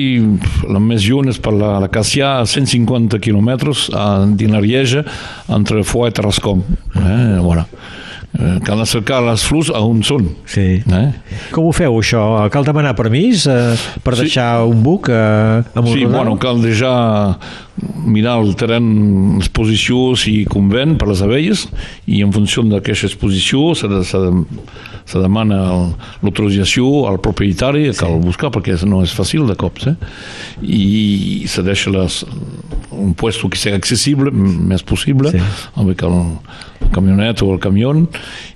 [0.64, 4.06] la més lluny és per la, la Cassià, a 150 quilòmetres, a
[4.40, 5.04] Dinarieja,
[5.52, 6.64] entre Foix i Tarrascom.
[6.96, 7.18] Eh?
[7.44, 7.66] Voilà.
[8.32, 10.30] Eh, cal cercar les flors a on són.
[10.48, 10.80] Sí.
[10.80, 11.08] Eh?
[11.52, 12.22] Com ho feu, això?
[12.52, 14.22] Cal demanar permís eh, per Sí.
[14.24, 16.16] deixar un buc eh, amb Sí, rodal?
[16.16, 17.36] bueno, cal deixar
[18.06, 21.66] mirar el terreny, l'exposició, si conven per les abelles,
[22.06, 24.32] i en funció d'aquesta exposició se, de, se, de,
[25.04, 25.60] se demana
[26.22, 27.98] l'autorització al propietari, sí.
[28.00, 29.96] cal buscar, perquè no és fàcil de cops, eh?
[30.62, 32.22] i se deixa les,
[32.92, 35.40] un puesto que sigui accessible, més possible, Sí.
[35.76, 35.96] amb el,
[36.82, 37.92] el camionet o el camió,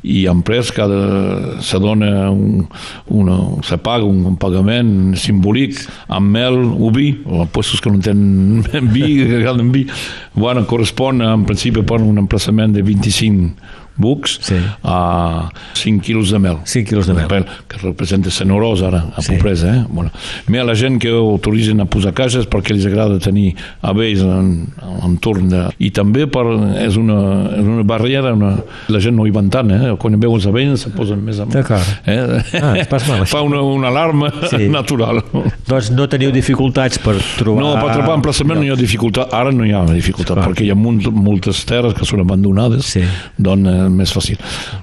[0.02, 2.68] i en pres cada, se dona un,
[3.08, 7.98] una, se paga un, un pagament simbòlic amb mel o vi, o puestos que no
[8.00, 8.62] tenen
[8.94, 9.86] vi, que calen vi,
[10.34, 14.54] bueno, correspon en principi per un emplaçament de 25 bucs Sí.
[14.84, 16.58] a 5 quilos de mel.
[16.64, 17.26] 5 quilos de mel.
[17.68, 19.28] Que representa senorós ara, a Sí.
[19.32, 19.36] sí.
[19.36, 19.74] pobresa.
[19.76, 19.84] Eh?
[19.88, 20.10] Bueno.
[20.48, 25.16] Més la gent que autoritzen a posar cases perquè els agrada tenir abells en, en
[25.16, 25.62] entorn de...
[25.78, 26.44] I també per,
[26.82, 27.18] és, una,
[27.56, 28.56] és una barrera, una,
[28.88, 29.94] la gent no hi van tant, eh?
[29.98, 31.38] quan veu els abells se posen més.
[31.38, 31.82] D'acord.
[32.06, 32.42] Eh?
[32.60, 32.74] Ah,
[33.08, 33.26] mal.
[33.32, 34.56] Fa una, una alarma Sí.
[34.56, 34.68] sí.
[34.76, 35.22] natural.
[35.66, 37.62] Doncs no teniu dificultats per trobar...
[37.62, 39.32] No, per trobar emplaçament no hi ha dificultat.
[39.36, 40.48] Ara no hi ha dificultat, Clar.
[40.50, 43.02] perquè hi ha molt, moltes terres que són abandonades, Sí.
[43.38, 44.38] doncs és més fàcil.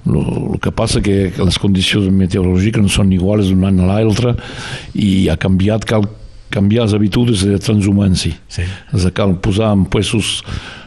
[0.08, 4.36] El que passa que, les condicions meteorològiques no són iguals d'un any a l'altre
[4.94, 6.08] i ha canviat, cal
[6.54, 8.38] canviar les habitudes de transhumància.
[8.52, 8.66] Sí.
[8.94, 10.42] És a cal posar en puestos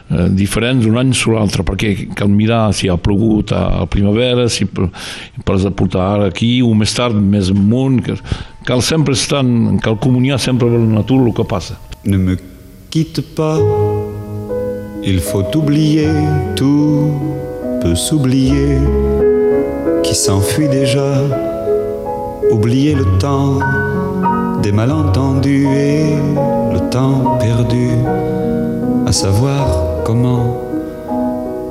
[0.09, 4.67] eh, diferents un any sobre l'altre perquè cal mirar si ha plogut a, primavera si
[4.69, 4.89] per,
[5.43, 8.17] portar ara aquí o més tard més amunt que,
[8.67, 12.37] cal sempre estar en, cal comunicar sempre amb la natura el que passa Ne me
[12.89, 13.59] quitte pas,
[15.03, 16.07] il faut oublier,
[16.55, 17.46] tout
[17.81, 18.77] peut s'oublier,
[20.03, 21.21] qui s'enfuit déjà,
[22.51, 23.59] oublier le temps
[24.61, 26.15] des malentendus et
[26.73, 27.89] le temps perdu,
[29.05, 30.57] à savoir comment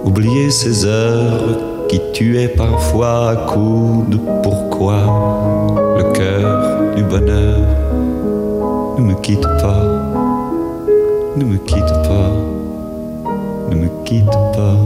[0.04, 4.98] oublier ces heures qui tuaient parfois à coups de pourquoi.
[5.96, 7.58] Le cœur du bonheur
[8.98, 9.82] ne me quitte pas.
[11.36, 12.32] Ne me quitte pas,
[13.68, 14.78] ne me quitte pas,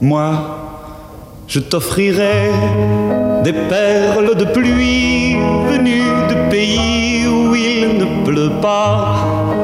[0.00, 0.32] Moi,
[1.46, 2.50] je t'offrirai
[3.44, 5.36] des perles de pluie
[5.70, 9.14] venues de pays où il ne pleut pas.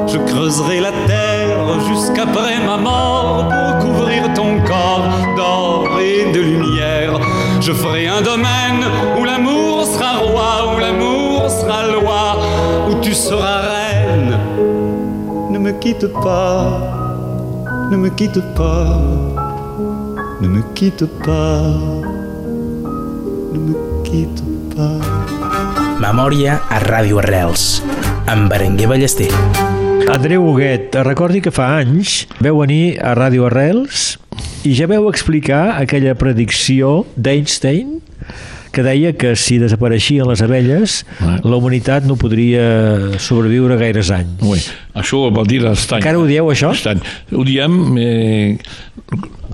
[0.07, 5.05] Je creuserai la terre jusqu'après ma mort pour couvrir ton corps
[5.37, 7.21] d'or et de lumière.
[7.61, 8.87] Je ferai un domaine
[9.21, 12.39] où l'amour sera roi, où l'amour sera loi,
[12.89, 14.39] où tu seras reine.
[15.51, 16.81] Ne me quitte pas,
[17.91, 18.99] ne me quitte pas,
[20.43, 22.03] ne me quitte pas,
[23.53, 23.75] ne me
[24.05, 24.43] quitte
[24.75, 24.99] pas.
[26.03, 27.83] Memòria a Ràdio Arrels,
[28.27, 29.31] amb Berenguer Ballester.
[30.13, 34.17] Andreu Huguet, recordi que fa anys veu venir a Ràdio Arrels
[34.67, 38.01] i ja veu explicar aquella predicció d'Einstein
[38.73, 41.37] que deia que si desapareixien les abelles Ah.
[41.45, 44.41] la humanitat no podria sobreviure gaires anys.
[44.43, 44.61] Ui,
[44.95, 46.03] això ho va dir l'estany.
[46.03, 46.73] Encara ho dieu, això?
[46.77, 47.01] Estany.
[47.33, 47.79] Ho diem...
[47.99, 48.59] Eh,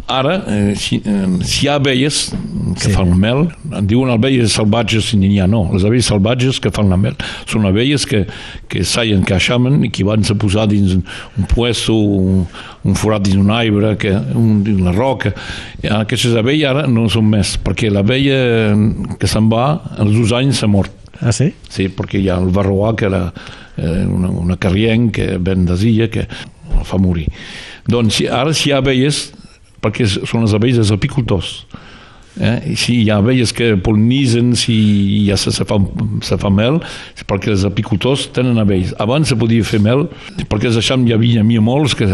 [0.09, 2.31] ara, eh, si, eh, si hi ha abelles
[2.79, 2.92] que Sí.
[2.94, 5.66] fan mel, en diuen abelles salvatges i n'hi ha no.
[5.74, 8.22] Les abelles salvatges que fan la mel són abelles que,
[8.68, 12.46] que saien, que aixamen i que van se posar dins un puesto, un,
[12.85, 15.35] un forat dins un arbre, que, un, dins la roca.
[15.83, 18.74] I aquestes abelles ara no són més, perquè l'abella
[19.18, 19.66] que se'n va,
[19.98, 20.94] als dos anys s'ha mort.
[21.20, 21.50] Ah, sí?
[21.68, 23.24] Sí, perquè hi ha el barroà, que era
[23.76, 27.26] eh, una, una carrienc que ven d'Asia, que el fa morir.
[27.90, 29.28] Doncs ara si hi ha abelles,
[29.83, 31.62] perquè són les abelles dels apicultors,
[32.40, 32.72] eh?
[32.72, 34.77] I si hi ha abelles que polinitzen, si
[35.27, 35.79] ja se, se, fa,
[36.24, 36.81] se fa mel,
[37.29, 38.94] perquè els apicultors tenen abelles.
[39.03, 40.07] Abans se podia fer mel,
[40.48, 42.09] perquè els deixam hi havia, hi molts que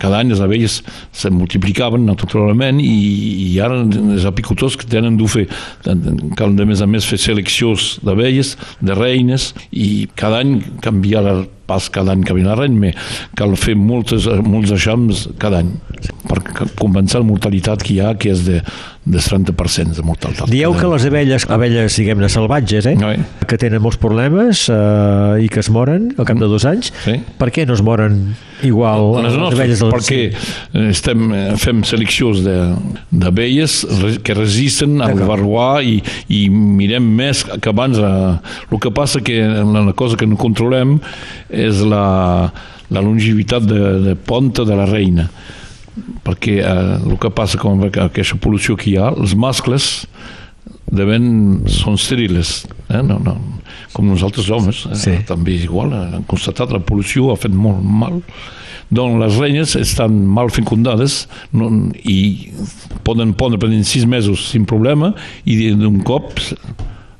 [0.00, 0.80] cada any les abelles
[1.12, 2.96] se multiplicaven naturalment i,
[3.50, 5.46] i ara els apicultors que tenen d'ho fer.
[5.84, 11.48] Cal, a més a més, fer seleccions d'abelles, de reines, i cada any canviar el
[11.70, 12.90] pas cada any que ve la reina,
[13.38, 15.70] cal fer moltes, molts eixams cada any
[16.26, 16.40] per
[16.78, 18.58] compensar la mortalitat que hi ha, que és de,
[19.10, 20.48] de 30% de mortalitat.
[20.50, 22.96] Dieu que les abelles, abelles diguem-ne salvatges, eh?
[22.96, 23.16] Oi.
[23.50, 27.16] que tenen molts problemes eh, i que es moren al cap de dos anys, Sí.
[27.38, 31.82] per què no es moren igual les les abelles del perquè eh, estem, eh, fem
[31.82, 32.74] seleccions de-
[33.10, 33.80] d'abelles
[34.22, 38.38] que resisten al barroà i, i mirem més que abans eh,
[38.70, 40.98] el que passa que la cosa que no controlem
[41.50, 42.52] és la,
[42.90, 45.26] la longevitat de, de ponta de la reina
[46.26, 49.90] perquè eh, el que passa amb aquesta pol·lució que hi ha els mascles
[50.90, 51.26] devent,
[51.70, 53.02] són estèrils eh?
[53.06, 53.36] no, no,
[53.94, 54.98] com nosaltres homes eh?
[54.98, 55.18] Sí.
[55.28, 58.20] també és igual eh, han constatat la pol·lució ha fet molt mal
[58.90, 61.24] doncs les reines estan mal fecundades
[61.54, 61.70] no,
[62.02, 62.50] i
[63.06, 65.12] poden pondre per sis mesos sin problema
[65.44, 66.34] i d'un cop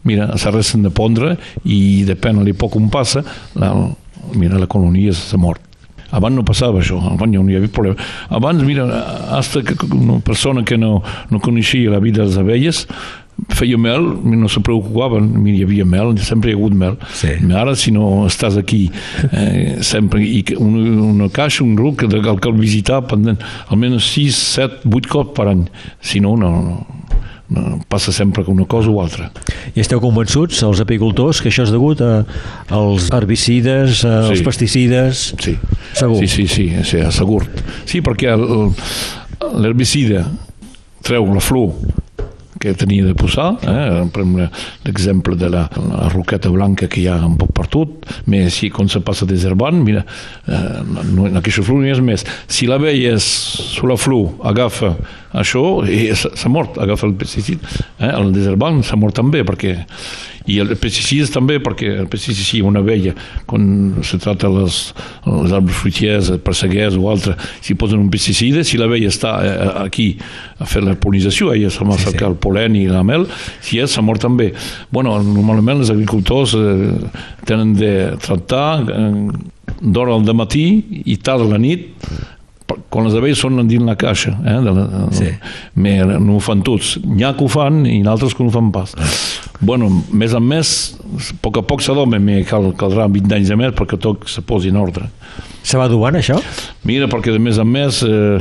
[0.02, 3.22] mira, s'arresten de pondre i depèn de poc on passa
[3.54, 3.74] la,
[4.35, 5.69] mira, la colonia s'ha mort
[6.11, 7.96] abans no passava això, abans no hi havia problema.
[8.29, 8.87] Abans, mira,
[9.37, 12.87] hasta que una persona que no, no coneixia la vida de les abelles
[13.49, 16.99] feia mel, no se preocupaven, mira, hi havia mel, sempre hi ha hagut mel.
[17.16, 17.33] Sí.
[17.57, 18.83] Ara, si no estàs aquí
[19.33, 24.83] eh, sempre, i una, una caixa, un ruc, que cal, visitar pendent, almenys 6, 7,
[24.90, 25.64] 8 cops per any.
[26.05, 26.87] Si no, no, No,
[27.88, 29.30] passa sempre una cosa o altra.
[29.74, 32.24] I esteu convençuts, els apicultors, que això és degut a,
[32.70, 34.44] als herbicides, als Sí.
[34.44, 35.24] pesticides?
[35.40, 35.56] Sí.
[35.92, 36.18] Segur.
[36.22, 37.44] Sí, sí, sí, sí segur.
[37.86, 38.36] Sí, perquè
[39.58, 40.26] l'herbicida
[41.02, 41.72] treu la flor
[42.61, 44.04] que tenia de posar, eh?
[44.12, 48.50] prenc l'exemple de la, la roqueta blanca que hi ha un poc per tot, però
[48.52, 50.04] si quan se passa desherbant, mira,
[50.44, 52.26] eh, no, en aquesta flor no és més.
[52.52, 54.92] Si l'abella és sur la flor agafa
[55.40, 57.64] això, i s'ha mort, agafa el pesticid,
[57.96, 58.12] eh?
[58.12, 59.78] el desherbant s'ha mort també, perquè
[60.49, 63.12] i el pesticidi també perquè el pesticidi sí, una abella
[63.51, 64.80] quan se tracta les,
[65.26, 70.09] les arbres fruitiers, perseguers o altre si posen un pesticida, si l'abella està eh, aquí
[70.59, 72.32] a fer la polinització ella se va Sí, cercar sí.
[72.32, 73.26] el polen i la mel
[73.61, 74.53] si és, s'ha mort també
[74.91, 76.93] bueno, normalment els agricultors eh,
[77.49, 79.14] tenen de tractar eh,
[79.80, 81.91] d'hora al matí i tard a la nit
[82.91, 85.31] quan les abelles són dins la caixa eh, de la, Sí.
[85.75, 88.55] me, no ho fan tots n'hi ha que ho fan i altres que no ho
[88.55, 88.95] fan pas
[89.61, 93.57] bueno, més a més a poc a poc s'adoma me cal, caldrà 20 anys de
[93.61, 95.11] més perquè tot se posi en ordre
[95.62, 96.39] Se va duant, això?
[96.89, 98.41] Mira, perquè de més a més eh,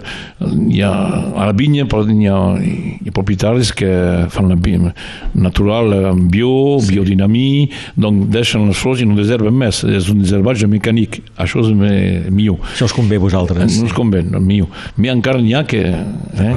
[0.72, 0.92] hi ha,
[1.36, 3.90] a la vinya però hi ha, hi ha propietaris que
[4.32, 4.94] fan la vinya
[5.36, 6.94] natural amb bio, sí.
[6.94, 7.70] biodinamí,
[8.00, 9.84] doncs deixen les flors i no deserven més.
[9.84, 11.20] És un deservatge mecànic.
[11.40, 12.60] Això és me- millor.
[12.72, 13.80] Això us convé a vosaltres.
[13.80, 14.72] No es convé, no, millor.
[14.98, 15.84] Mi encara n'hi ha que...
[15.90, 16.56] Eh?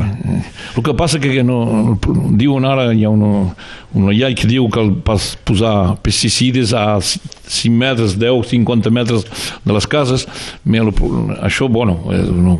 [0.76, 1.98] El que passa que no,
[2.38, 3.50] diuen ara, hi ha una,
[3.98, 9.26] una llei que diu que pas posar pesticides a 5 metres, 10, 50 metres
[9.64, 10.26] de les cases,
[10.64, 10.80] me,
[11.42, 12.54] això, bueno, és una,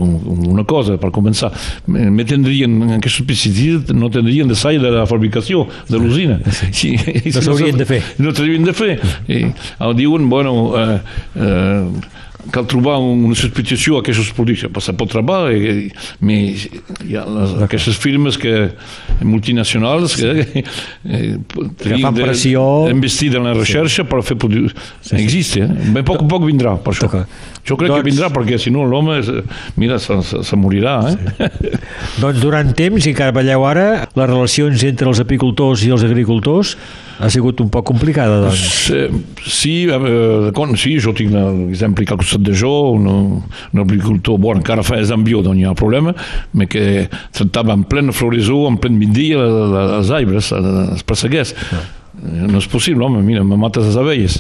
[0.53, 1.53] una cosa per començar.
[1.87, 6.41] Me, tindrien, aquests pesticides no tindrien de sair de la fabricació, de l'usina.
[6.73, 6.95] Sí.
[6.97, 8.01] No s'haurien de fer.
[8.23, 8.97] No s'haurien de fer.
[9.29, 9.45] I,
[9.85, 10.99] el diuen, bueno, eh,
[11.37, 16.39] eh, cal trobar una substitució a aquests productes se pot trobar i, i,
[17.07, 18.73] hi ha les, aquestes firmes que
[19.23, 20.65] multinacionals que,
[21.07, 21.37] eh,
[21.79, 22.65] tenien fan de- pressió.
[22.91, 25.91] investir en la recerca per fer productes sí, existe, eh?
[25.95, 27.25] ben poc a poc vindrà per això.
[27.69, 29.43] Jo crec Doncs- que vindrà perquè si no l'home eh,
[29.79, 31.51] mira, se, se, se morirà eh?
[32.23, 36.77] Doncs durant temps, i encara veieu ara, les relacions entre els apicultors i els agricultors
[37.23, 38.63] ha sigut un poc complicada, doncs.
[38.89, 39.01] Sí,
[39.47, 44.41] sí, eh, con, sí, jo tinc l'exemple que al costat de jo, un, un agricultor,
[44.43, 46.85] bon, encara fa és en bio, doncs hi ha problema, però que
[47.37, 49.43] tractava en plena florisó, en plen migdia,
[50.01, 51.55] les arbres, els perseguers.
[52.23, 54.37] No és possible, home, mira, me mates les abelles.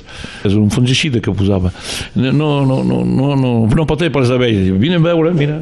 [0.47, 1.72] És un fungicida que posava.
[2.14, 2.51] No, no,
[2.85, 4.70] no, no, no, no pot per les abelles.
[4.78, 5.59] Vine a veure, mira.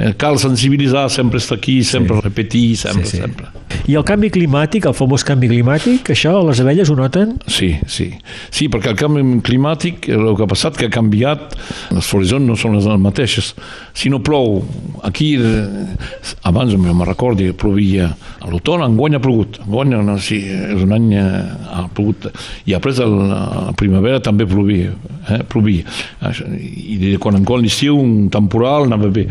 [0.00, 2.22] Eh, cal sensibilitzar, sempre estar aquí, sempre sí.
[2.24, 3.22] repetir, sempre, Sí, sí.
[3.22, 3.46] sempre.
[3.86, 7.36] I el canvi climàtic, el famós canvi climàtic, això les abelles ho noten?
[7.50, 8.08] Sí, sí.
[8.50, 11.54] Sí, perquè el canvi climàtic, el que ha passat, que ha canviat,
[11.94, 13.52] les florisons no són les mateixes.
[13.96, 14.60] Si no plou,
[15.06, 15.34] aquí,
[16.46, 18.10] abans me'n recordo, plovia
[18.46, 19.60] a l'automn, enguany ha plogut.
[19.64, 21.24] Enguany, no, sí, és un any eh,
[21.72, 22.28] ha plogut.
[22.66, 24.92] I després a la primavera també plovia.
[25.26, 25.86] Eh, plovia.
[26.22, 29.26] I de quan en quan l'estiu, un temporal, anava bé.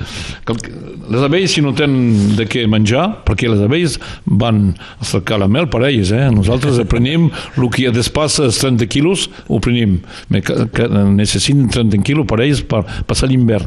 [1.05, 5.47] Les abelles, si no tenen de què menjar, perquè les abelles van a cercar la
[5.47, 6.29] mel per elles, eh?
[6.33, 9.99] Nosaltres aprenem el que despassa els 30 quilos, ho prenem.
[10.29, 13.65] Me- Que, que necessiten 30 quilos per ells per passar l'hivern.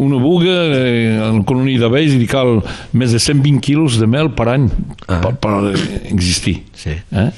[0.00, 4.30] Una buga, eh, en la colonia d'abelles, li cal més de 120 quilos de mel
[4.32, 4.68] per any
[5.06, 5.20] Ah.
[5.20, 5.74] per, per
[6.10, 6.62] existir.
[6.74, 6.90] Sí.
[7.12, 7.30] Eh?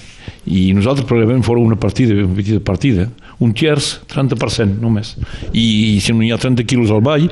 [0.46, 3.08] I nosaltres preveiem fora una partida, una petita partida,
[3.42, 5.12] un terç, 30% només.
[5.52, 7.26] I, si no hi ha 30 quilos al ball,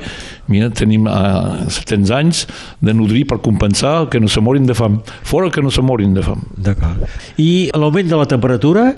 [0.51, 2.43] mira, tenim a 70 anys
[2.85, 4.99] de nodrir per compensar que no se morin de fam.
[5.25, 6.43] Fora que no se morin de fam.
[6.61, 7.01] D'acord.
[7.41, 8.91] I l'augment de la temperatura,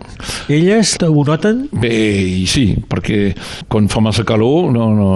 [0.51, 1.68] elles ho noten?
[1.72, 1.95] Bé,
[2.43, 3.32] i sí, perquè
[3.72, 5.10] quan fa massa calor, no, no,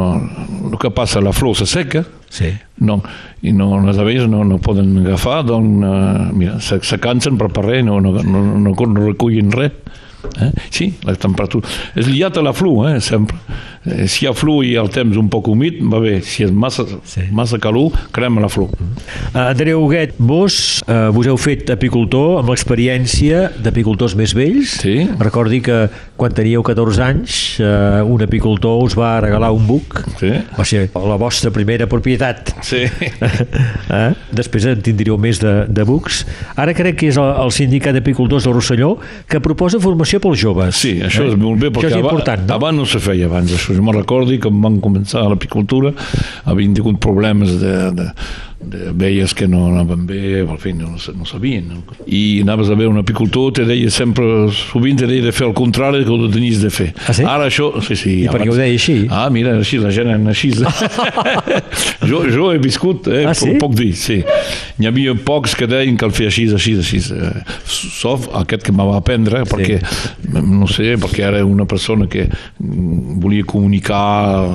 [0.71, 2.47] el que passa, la flor se seca, Sí.
[2.79, 3.01] no,
[3.43, 7.49] i no, les abelles no, no poden agafar, doncs, uh, mira, se, se cansen per
[7.59, 9.73] res, no, no, no, no, no recullen res.
[10.41, 10.51] Eh?
[10.69, 11.67] Sí, la temperatura.
[11.95, 13.37] És liat a la flu, eh, sempre.
[13.83, 16.19] Eh, si hi ha flu i el temps un poc humit, va bé.
[16.21, 17.21] Si és massa, Sí.
[17.31, 18.67] massa calor, crema la flu.
[18.69, 24.75] Uh, Andreu Huguet, vos, uh, vos heu fet apicultor amb l'experiència d'apicultors més vells.
[24.83, 25.07] Sí.
[25.19, 29.97] Recordi que quan teníeu 14 anys uh, un apicultor us va regalar un buc.
[30.19, 30.29] Sí.
[30.57, 32.53] Va ser la vostra primera propietat.
[32.61, 32.85] Sí.
[33.91, 34.11] Eh?
[34.31, 36.21] Després en tindríeu més de, de bucs.
[36.59, 38.93] Ara crec que és el, el sindicat d'apicultors de Rosselló
[39.29, 40.77] que proposa formació pels joves.
[40.79, 42.55] Sí, això és molt bé, Això perquè és aba- important, no?
[42.55, 43.70] abans no se feia abans, això.
[43.75, 45.93] Jo me'n recordo que quan van començar l'apicultura
[46.49, 48.07] havien tingut problemes de, de
[48.61, 51.67] veies que no anaven bé, al fi no, no sabien.
[51.69, 51.81] No?
[52.05, 55.53] I anaves a veure un apicultor, te deia sempre, sovint te deia de fer el
[55.57, 56.91] contrari que ho tenies de fer.
[57.07, 57.25] Ah, sí?
[57.27, 58.13] Ara això, sí, sí.
[58.25, 58.97] I per què ho deia així?
[59.09, 60.51] Ah, mira, així, la gent era així.
[62.11, 63.55] jo, jo he viscut, eh, Ah, sí?
[63.61, 64.21] puc dir, sí.
[64.79, 67.01] N'hi havia pocs que deien que el feia així, així, així.
[67.15, 67.31] Eh,
[67.65, 69.79] Sof aquest que me va aprendre, perquè,
[70.41, 72.27] no sé, perquè era una persona que
[72.59, 74.45] volia comunicar,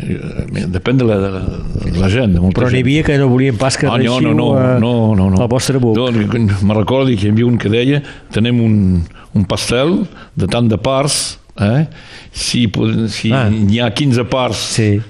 [0.00, 1.42] eh, depèn de la, de la,
[1.86, 2.34] de la gent.
[2.36, 4.78] De molta Però n'hi havia que no volien pas que Ah, no, no, no, a-
[4.78, 5.40] no, no, no.
[5.40, 5.96] al vostre buc.
[5.96, 8.02] No, me recordo que hi havia un que deia
[8.34, 8.76] tenem un,
[9.34, 10.02] un pastel
[10.36, 11.86] de tant de parts, eh?
[12.32, 12.66] si,
[13.08, 13.48] si Ah.
[13.48, 15.00] n'hi ha 15 parts, Sí.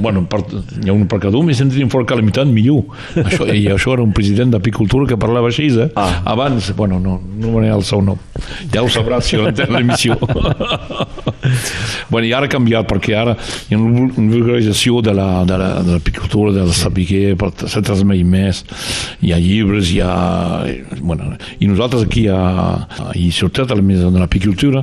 [0.00, 0.40] bueno, per,
[0.82, 2.82] hi ha un per cada un, i sentirien fora que la meitat millor.
[3.14, 5.86] Això, I això era un president d'apicultura que parlava així, eh?
[5.94, 6.22] Ah.
[6.32, 8.18] Abans, bueno, no, no me el seu nom.
[8.72, 10.16] Ja ho sabràs si l'entén l'emissió.
[12.10, 13.36] bueno, i ara ha canviat, perquè ara
[13.68, 17.80] hi ha una vulgarització de la- de la- de l'apicultura, de, la sapiguer, per se
[17.82, 18.64] transmet més.
[19.22, 20.64] Hi ha llibres, hi ha...
[21.00, 24.82] Bueno, I nosaltres aquí, a, i sobretot a la mesa de l'apicultura,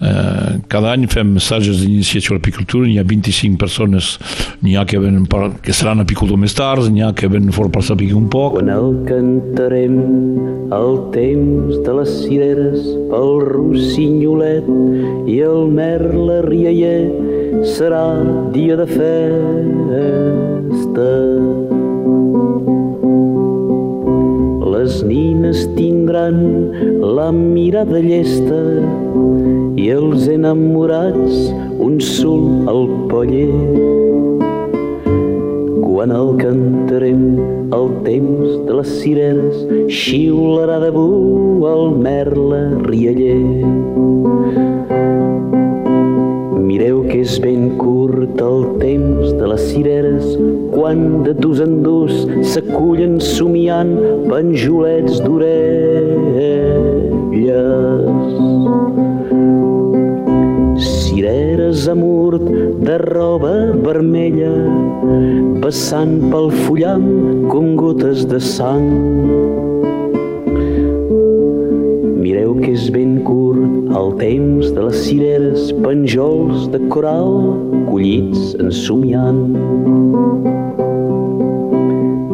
[0.00, 4.16] eh, cada any fem missatges d'iniciació a l'apicultura, hi ha 25 persones,
[4.62, 7.68] n'hi ha que, venen per, que seran apicultors més tard, n'hi ha que venen fora
[7.72, 9.96] per saber un poc, Quan el cantarem
[10.72, 14.66] el temps de les cireres pel rossinyolet
[15.30, 15.66] i el
[16.06, 17.10] merle rialler
[17.66, 18.22] serà
[18.54, 21.10] dia de festa.
[24.74, 26.38] Les nines tindran
[27.18, 28.60] la mirada llesta
[29.74, 31.50] i els enamorats
[31.88, 33.50] un sul al poller.
[35.82, 37.24] Quan el cantarem
[37.74, 41.10] el temps de les cireres xiularà de bu
[41.66, 44.85] el merle rialler.
[46.76, 50.26] Mireu que és ben curt el temps de les cireres
[50.74, 52.12] quan de dus en dus
[52.50, 53.94] s'acullen somiant
[54.28, 55.56] penjolets d'orelles.
[60.84, 62.44] Cireres amurt
[62.84, 63.54] de roba
[63.88, 64.52] vermella
[65.64, 67.08] passant pel fullam
[67.48, 68.92] com gotes de sang.
[72.20, 73.35] Mireu que és ben curt
[73.96, 77.56] el temps de les cireres, penjols de coral
[77.88, 79.40] collits en somiant.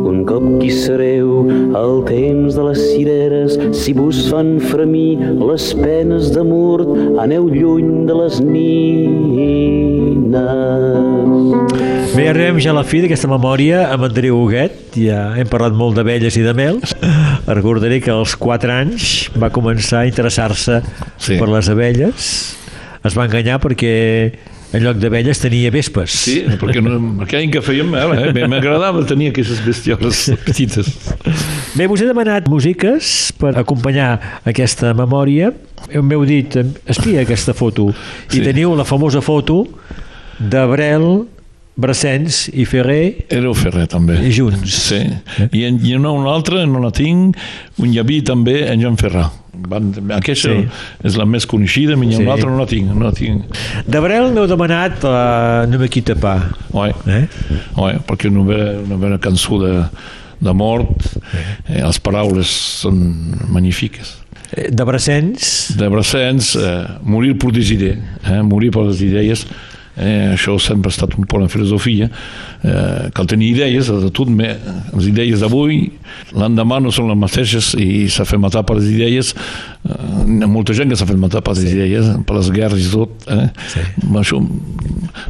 [0.02, 1.46] Un cop qui sereu
[1.78, 6.82] el temps de les cireres, si vos fan fremir les penes d'amor,
[7.22, 9.92] aneu lluny de les nines.
[12.12, 14.98] Bé, arribem ja a la fi d'aquesta memòria amb Andreu Huguet.
[14.98, 16.92] Ja hem parlat molt d'abelles i de mels.
[17.54, 20.80] Recordaré que als 4 anys va començar a interessar-se
[21.18, 21.36] Sí.
[21.38, 22.56] per les abelles.
[23.04, 24.32] Es va enganyar perquè
[24.72, 26.10] en lloc d'abelles tenia vespes.
[26.24, 28.46] Sí, perquè, no, perquè que fèiem eh?
[28.48, 30.88] M'agradava tenir aquestes bestioles petites.
[31.74, 35.52] Bé, us he demanat músiques per acompanyar aquesta memòria.
[35.92, 37.90] M'heu dit, espia aquesta foto.
[38.30, 38.40] I Sí.
[38.40, 39.66] teniu la famosa foto
[40.38, 41.26] d'Abrel,
[41.76, 44.18] Brassens i Ferrer Era Ferrer, també.
[44.30, 44.74] junts.
[44.90, 44.98] Sí.
[45.52, 47.36] I, en, i en una altra, no la tinc,
[47.80, 49.30] hi havia també en Joan Ferrà.
[49.68, 50.66] Van, aquesta Sí.
[51.04, 52.22] és la més coneixida, i Sí.
[52.22, 52.88] una altra no la tinc.
[52.92, 53.44] No la tinc.
[53.86, 56.50] D'Abrel m'heu demanat la No me quita pa.
[56.72, 57.26] Oi, Eh?
[57.76, 59.84] oi, perquè una vera, una vera cançó de,
[60.40, 61.06] de mort,
[61.68, 62.46] eh, les paraules
[62.82, 64.18] són magnífiques.
[64.56, 69.46] Eh, De Brassens, De Brassens, eh, morir per decidir, eh, morir per les idees,
[69.96, 72.08] eh, això sempre ha estat un poc la filosofia,
[72.62, 75.84] eh, cal tenir idees, de tot, les idees d'avui,
[76.36, 79.34] l'endemà no són les mateixes i s'ha fet matar per les idees,
[79.84, 82.86] eh, hi ha molta gent que s'ha fet matar per les idees, per les guerres
[82.86, 83.48] i tot, eh?
[83.72, 83.86] Sí.
[84.22, 84.40] això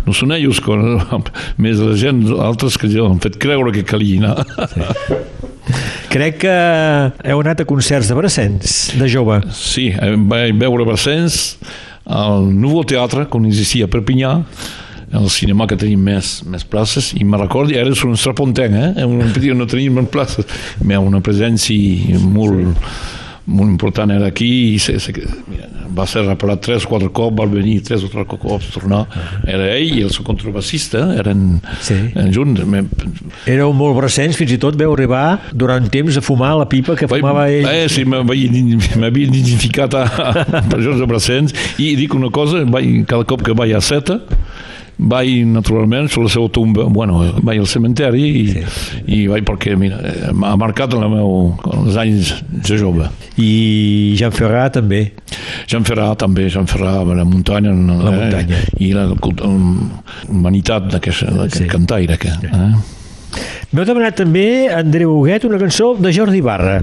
[0.07, 1.03] no són ells, com,
[1.63, 4.47] més la gent, altres que ja han fet creure que calia anar.
[6.13, 6.57] crec que
[7.31, 9.41] heu anat a concerts de Brassens, de jove.
[9.57, 11.57] Sí, eh, vaig veure Brassens
[12.07, 14.33] al Nouveau Teatre, quan existia a Perpinyà,
[15.13, 19.09] el cinema que tenim més, més places, i me recordo, era un strapontenc, eh?
[19.35, 20.49] Petit, no teníem més places.
[20.81, 22.81] Hi ha una presència molt,
[23.47, 25.13] molt important era aquí, i se, se,
[25.51, 29.03] mira, va ser reparat tres o quatre cops, va venir tres o quatre cops, tornar.
[29.47, 31.97] Era ell i el seu contrabassista, eren, Sí.
[32.15, 32.63] eren junts.
[33.51, 37.09] Éreu molt Brassens, fins i tot veu arribar durant temps a fumar la pipa que
[37.11, 37.67] fumava ell.
[37.69, 40.05] Eh, sí, m'havia identificat a,
[40.61, 44.21] a presons de Brassens i dic una cosa, vaig, cada cop que vaig a Seta
[45.03, 48.63] vaig naturalment a la seva tomba bueno, vaig al cementeri i, sí.
[49.07, 51.35] i vaig perquè mira, eh, m'ha marcat en el meu,
[51.73, 53.09] els anys de jove
[53.41, 55.01] I Jean Ferrà també.
[55.71, 58.59] Jean Ferrà també, Jean Ferrà a la muntanya, La eh, muntanya.
[58.79, 59.07] i la
[59.49, 59.91] um,
[60.29, 61.25] humanitat d'aquest
[61.57, 61.67] Sí.
[61.71, 62.73] cantaire que, eh?
[63.73, 66.83] M'heu demanat també, Andreu Huguet, una cançó de Jordi Barra,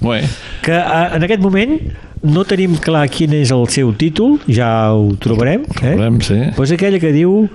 [0.00, 0.22] Ouais.
[0.62, 1.80] que eh, en aquest moment
[2.22, 5.62] no tenim clar quin és el seu títol, ja ho trobarem.
[5.82, 5.94] Eh?
[5.94, 6.38] Trobarem, sí.
[6.56, 7.48] Però és aquella que diu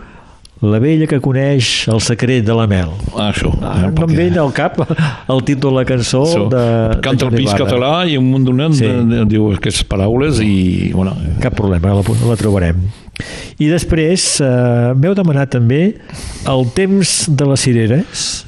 [0.64, 2.88] La vella que coneix el secret de la mel.
[3.18, 3.50] Ah, això.
[3.60, 6.46] Ah, eh, no em perquè- ve al cap el títol de la cançó Això.
[6.48, 8.86] de, Canta el pis català i un munt donat Sí.
[8.88, 9.26] sí.
[9.28, 10.92] diu aquestes paraules i...
[10.94, 12.80] Bueno, Cap problema, la, la trobarem.
[13.60, 15.98] I després eh, m'heu demanat també
[16.48, 18.46] el temps de les cireres.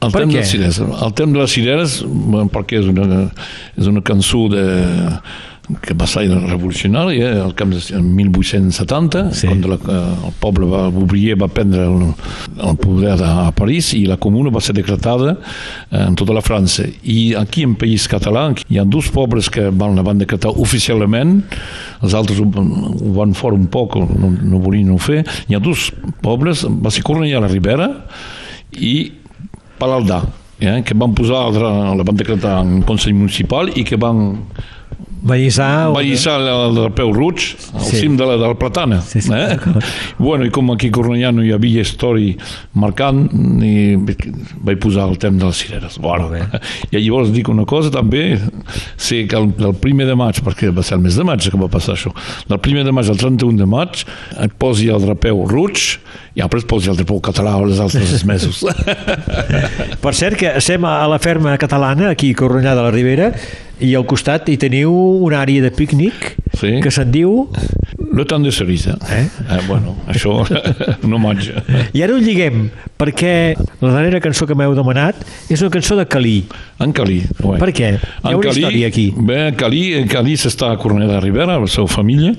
[0.00, 0.36] El Per temps què?
[0.36, 0.78] de les cireres.
[0.80, 3.30] El temps de les bueno, perquè és una,
[3.76, 4.64] és una cançó de,
[5.82, 9.48] que va ser revolucionària, el camp de en 1870, Sí.
[9.48, 12.12] quan la, eh, el poble va, Bobrier va prendre el,
[12.62, 15.36] el poder a, a París i la comuna va ser decretada
[15.90, 16.86] eh, en tota la França.
[17.02, 21.40] I aquí en País Català hi ha dos pobles que van, la van decretar oficialment,
[22.02, 25.24] els altres ho, ho van fora un poc, no, no volien ho fer.
[25.48, 25.90] Hi ha dos
[26.22, 27.90] pobles, va ser Cornellà a la Ribera
[28.76, 29.12] i
[29.78, 30.22] Palaldà,
[30.60, 34.38] eh, que van posar, la van decretar en Consell Municipal i que van
[35.26, 35.90] Vallissar...
[35.90, 37.40] va lliçar el, el peu Ruig
[37.74, 37.96] al Sí.
[37.98, 39.00] cim de la, de la Platana.
[39.02, 39.56] Sí, sí, eh?
[40.22, 42.36] Bueno, i com aquí a Cornellà no hi havia història
[42.78, 43.24] marcant,
[43.64, 45.98] i vaig posar el temps de les cireres.
[45.98, 46.30] Bueno,
[46.92, 48.36] I llavors dic una cosa també,
[48.96, 51.58] sé que el, el primer de maig, perquè va ser el mes de maig que
[51.58, 52.14] va passar això,
[52.46, 54.04] del primer de maig al 31 de maig
[54.46, 55.96] et posi el drapeu Ruig
[56.36, 58.60] i després posi el drapeu català els altres mesos.
[60.02, 63.30] Per cert, que estem a la ferma catalana, aquí a Cornellà de la Ribera,
[63.80, 64.92] i al costat hi teniu
[65.26, 66.78] una àrea de pícnic Sí.
[66.80, 67.48] que se'n diu...
[68.16, 68.94] Le temps de cerisa.
[69.12, 69.26] Eh?
[69.44, 70.38] Eh, bueno, això
[71.10, 71.50] no maig.
[71.92, 73.32] I ara ho lliguem, perquè
[73.82, 75.20] la darrera cançó que m'heu demanat
[75.52, 76.38] és una cançó de Calí.
[76.80, 77.18] En Calí.
[77.44, 77.58] Ouais.
[77.60, 77.90] Per què?
[77.98, 79.10] Hi ha una història aquí.
[79.16, 82.32] Bé, Calí, Calí s'està a Cornellà de Ribera, amb la seva família,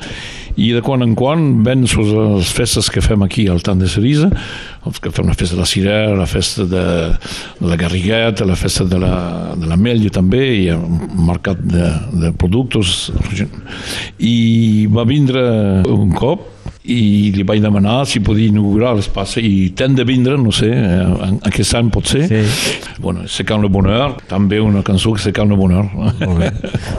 [0.57, 3.89] i de quan en quan ven sus les festes que fem aquí al Tant de
[3.89, 4.31] Cerisa,
[4.87, 6.83] els que fem la festa de la cirera, la festa de,
[7.59, 9.13] de la garrigueta, la festa de la,
[9.53, 11.91] de l'ametlla també, i un mercat de,
[12.23, 13.11] de productes.
[14.17, 15.47] I va vindre
[15.93, 16.56] un cop
[16.87, 21.31] i li vaig demanar si podia inaugurar l'espai i ten de vindre, no sé, eh,
[21.49, 22.27] aquest any pot ser.
[22.27, 22.41] Sí.
[23.03, 25.85] Bueno, Se calme le bonheur, també una cançó que se calme le bonheur.
[25.93, 26.51] Molt bé.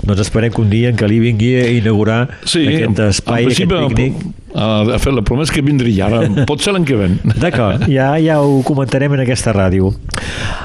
[0.04, 3.68] doncs esperem que un dia en Calí vingui a inaugurar Sí, aquest espai, en aquest
[3.68, 4.36] principi, pícnic.
[4.54, 7.18] Ha, fet la promesa que vindria ara, pot ser l'any que ven.
[7.42, 9.92] D'acord, ja, ja ho comentarem en aquesta ràdio.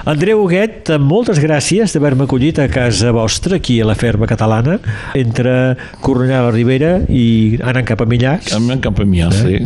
[0.09, 4.79] Andreu Huguet, moltes gràcies d'haver-me acollit a casa vostra, aquí a la ferma catalana,
[5.17, 8.53] entre Cornellà de la Ribera i anant cap a Millars.
[8.55, 9.61] A mi cap a mi, sí.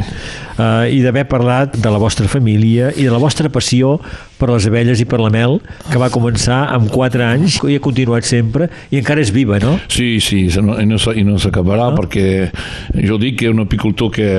[0.58, 4.00] Uh, i d'haver parlat de la vostra família i de la vostra passió
[4.38, 5.58] per les abelles i per la mel,
[5.92, 9.76] que va començar amb 4 anys i ha continuat sempre i encara és viva, no?
[9.92, 11.98] Sí, sí, i no, i no, s'acabarà no?
[12.00, 12.50] perquè
[13.08, 14.30] jo dic que un apicultor que,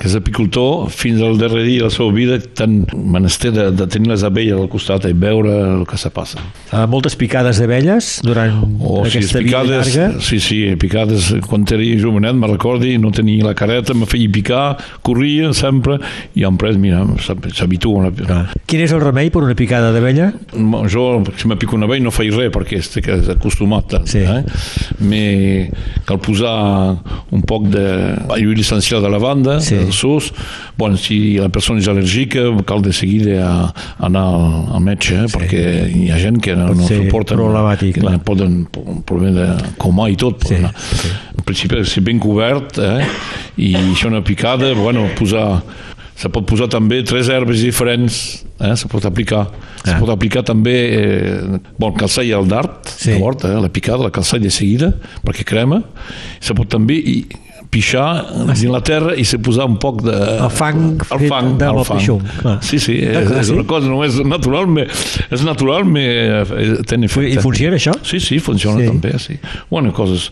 [0.00, 3.88] que és apicultor fins al darrer dia de la seva vida tan menester de, de
[3.90, 6.42] tenir les abelles al costat i veure el que se passa.
[6.70, 10.20] Uh, moltes picades d'abelles durant O si aquesta vida picades, llarga.
[10.24, 14.64] sí, sí, picades, quan era jovenet, me recordi, no tenia la careta, me feia picar,
[15.06, 15.98] corria sempre,
[16.34, 18.10] i han pres, mira, s'habituen.
[18.32, 18.44] Ah.
[18.66, 20.30] Quin és el remei per una picada d'abella?
[20.88, 23.98] Jo, si me pico una vell, no faig res, perquè estic acostumat.
[24.08, 24.22] Sí.
[24.24, 24.40] Eh?
[25.04, 25.22] Me
[26.08, 26.54] cal posar
[27.30, 27.84] un poc de
[28.34, 29.76] aigua essencial de lavanda, Sí.
[29.86, 29.92] sí.
[29.92, 30.32] sus.
[30.76, 33.54] Bueno, si la persona és al·lèrgica, cal de seguida a,
[34.06, 35.28] anar al, al metge, eh?
[35.32, 35.62] perquè
[35.92, 38.18] hi ha gent que no, Pot no ser suporta problemàtic, clar.
[38.24, 40.44] poden un problema de coma i tot.
[40.48, 41.08] Sí, Sí, sí.
[41.36, 43.04] En principi, si ben cobert, eh?
[43.60, 45.62] i això una picada, bueno, posar
[46.16, 48.20] se pot posar també tres herbes diferents,
[48.60, 48.74] eh?
[48.76, 49.46] se pot aplicar.
[49.84, 50.00] Se Ah.
[50.00, 53.12] pot aplicar també eh, bon, calçar i el dart, Sí.
[53.12, 53.18] sí.
[53.20, 53.54] mort, eh?
[53.60, 54.10] la picada, la
[54.40, 54.94] de seguida,
[55.24, 55.82] perquè crema.
[56.40, 57.26] Se pot també i,
[57.70, 58.62] pixar ah, sí.
[58.62, 60.14] dins la terra i se posar un poc de...
[60.14, 61.98] El fang el fet fang, amb el fang.
[62.00, 62.58] pixum, clar.
[62.64, 63.56] Sí, sí, és, D'acord, és sí?
[63.56, 64.86] una cosa, no és natural, me,
[65.30, 67.34] és natural, me, eh, ten efecte.
[67.34, 67.94] I funciona això?
[68.06, 68.88] Sí, sí, funciona sí.
[68.92, 69.38] també, sí.
[69.70, 70.30] Bueno, coses...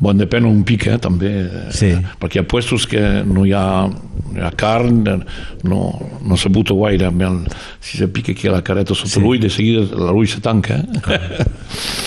[0.00, 1.26] Bon, depèn un pic, eh, també.
[1.42, 1.92] eh, Sí.
[2.20, 3.88] Perquè hi ha puestos que no hi ha,
[4.36, 5.18] hi ha carn, eh,
[5.64, 6.72] no, no se buta
[7.26, 7.40] El,
[7.80, 9.14] si se pica aquí a la careta sota Sí.
[9.14, 9.20] sí.
[9.20, 9.80] l'ull, de seguida
[10.12, 10.76] l'ull se tanca.
[10.78, 11.44] Eh?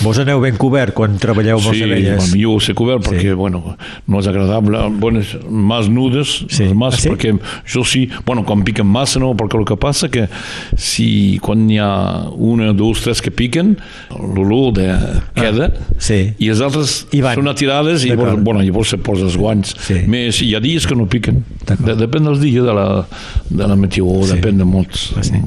[0.04, 2.32] Vos aneu ben cobert quan treballeu amb les Sí, abelles?
[2.34, 3.34] millor ser cobert perquè, Sí.
[3.36, 3.76] bueno,
[4.08, 4.78] no és agradable.
[4.98, 6.64] Bones, más nudes, Sí.
[6.64, 7.10] les más, Ah, sí?
[7.10, 7.38] perquè
[7.74, 10.30] jo sí, bueno, quan piquen massa no, perquè el que passa que
[10.78, 13.78] si quan hi ha una, dos, tres que piquen,
[14.12, 14.96] l'olor de
[15.36, 16.34] queda, sí.
[16.40, 17.36] i els altres I van.
[17.36, 17.48] són
[17.82, 19.76] atirades i llavors, bueno, llavors se posa els guants.
[19.88, 20.00] Sí.
[20.08, 21.44] Més, hi ha dies que no piquen.
[21.68, 23.06] De, depèn dels dies de la,
[23.50, 24.38] de la meteor, Sí.
[24.38, 25.12] depèn de molts.
[25.18, 25.42] Ah, sí.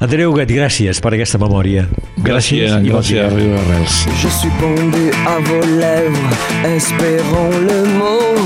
[0.00, 1.86] Andreu Huguet, gràcies per aquesta memòria.
[2.24, 3.32] Gràcies, gràcies.
[3.34, 3.96] Riu Arrels.
[4.22, 6.44] Je suis pendu à vos lèvres,
[6.76, 8.40] espérons le mot,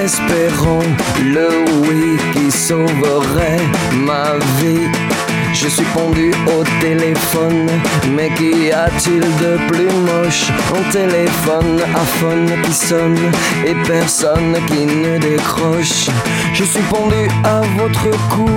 [0.00, 0.86] espérons
[1.34, 1.46] le
[1.82, 3.66] oui qui sauverait
[4.06, 4.22] ma
[4.60, 5.09] vie.
[5.52, 7.68] Je suis pendu au téléphone,
[8.14, 11.80] mais qu'y a-t-il de plus moche Un téléphone?
[11.94, 13.18] À phone qui sonne
[13.66, 16.08] et personne qui ne décroche.
[16.52, 18.48] Je suis pendu à votre cou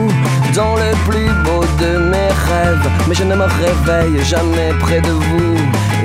[0.55, 5.11] dans le plus beau de mes rêves, mais je ne me réveille jamais près de
[5.11, 5.55] vous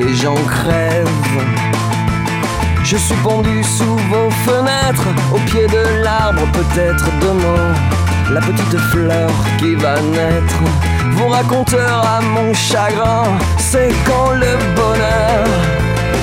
[0.01, 1.09] et j'en crève.
[2.83, 7.75] Je suis pendu sous vos fenêtres, au pied de l'arbre, peut-être demain.
[8.31, 10.61] La petite fleur qui va naître
[11.13, 13.25] vous racontera mon chagrin.
[13.59, 15.47] C'est quand le bonheur,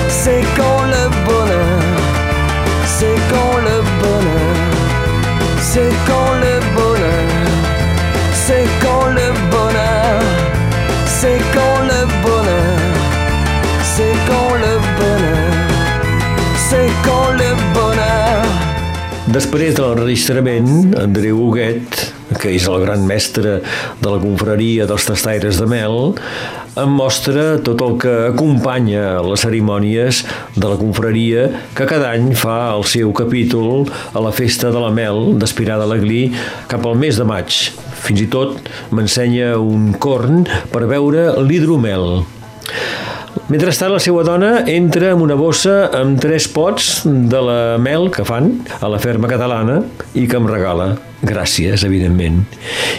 [0.08, 1.82] c'est quand le bonheur,
[2.86, 4.56] c'est quand le bonheur,
[5.60, 7.28] c'est quand le bonheur,
[8.34, 10.22] c'est quand le bonheur,
[11.06, 11.75] c'est quand
[19.36, 21.98] Després de l'enregistrament, Andreu Huguet,
[22.40, 23.58] que és el gran mestre
[24.00, 26.14] de la confraria dels tastaires de mel,
[26.80, 30.22] em mostra tot el que acompanya les cerimònies
[30.56, 33.84] de la confraria que cada any fa el seu capítol
[34.16, 36.30] a la festa de la mel d'Espirada Alegrí
[36.72, 37.60] cap al mes de maig.
[38.06, 38.56] Fins i tot
[38.88, 42.24] m'ensenya un corn per veure l'hidromel.
[43.46, 48.24] Mentrestant, la seva dona entra amb una bossa amb tres pots de la mel que
[48.26, 48.48] fan
[48.80, 49.82] a la ferma catalana
[50.16, 50.94] i que em regala.
[51.20, 52.40] Gràcies, evidentment.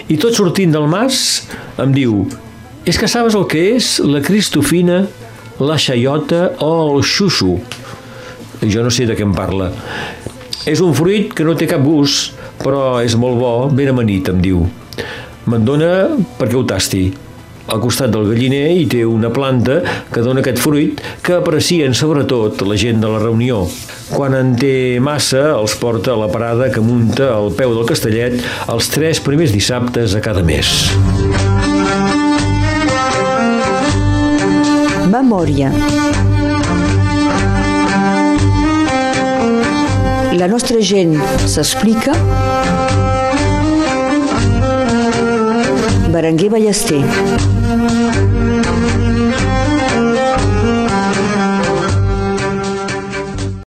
[0.08, 1.48] I tot sortint del mas
[1.82, 2.22] em diu
[2.88, 5.02] és que sabes el que és la cristofina,
[5.60, 7.58] la xaiota o el xuxu?
[8.64, 9.74] Jo no sé de què em parla.
[10.70, 14.40] És un fruit que no té cap gust, però és molt bo, ben amanit, em
[14.44, 14.64] diu.
[15.52, 15.92] Me'n dona
[16.40, 17.10] perquè ho tasti.
[17.68, 19.82] Al costat del galliner hi té una planta
[20.14, 23.66] que dona aquest fruit que aprecien sobretot la gent de la reunió.
[24.08, 28.40] Quan en té massa, els porta a la parada que munta al peu del castellet
[28.72, 30.72] els tres primers dissabtes a cada mes.
[35.12, 35.74] Memòria.
[40.38, 41.16] La nostra gent
[41.50, 42.16] s'explica.
[46.14, 47.57] Berenguer Ballester.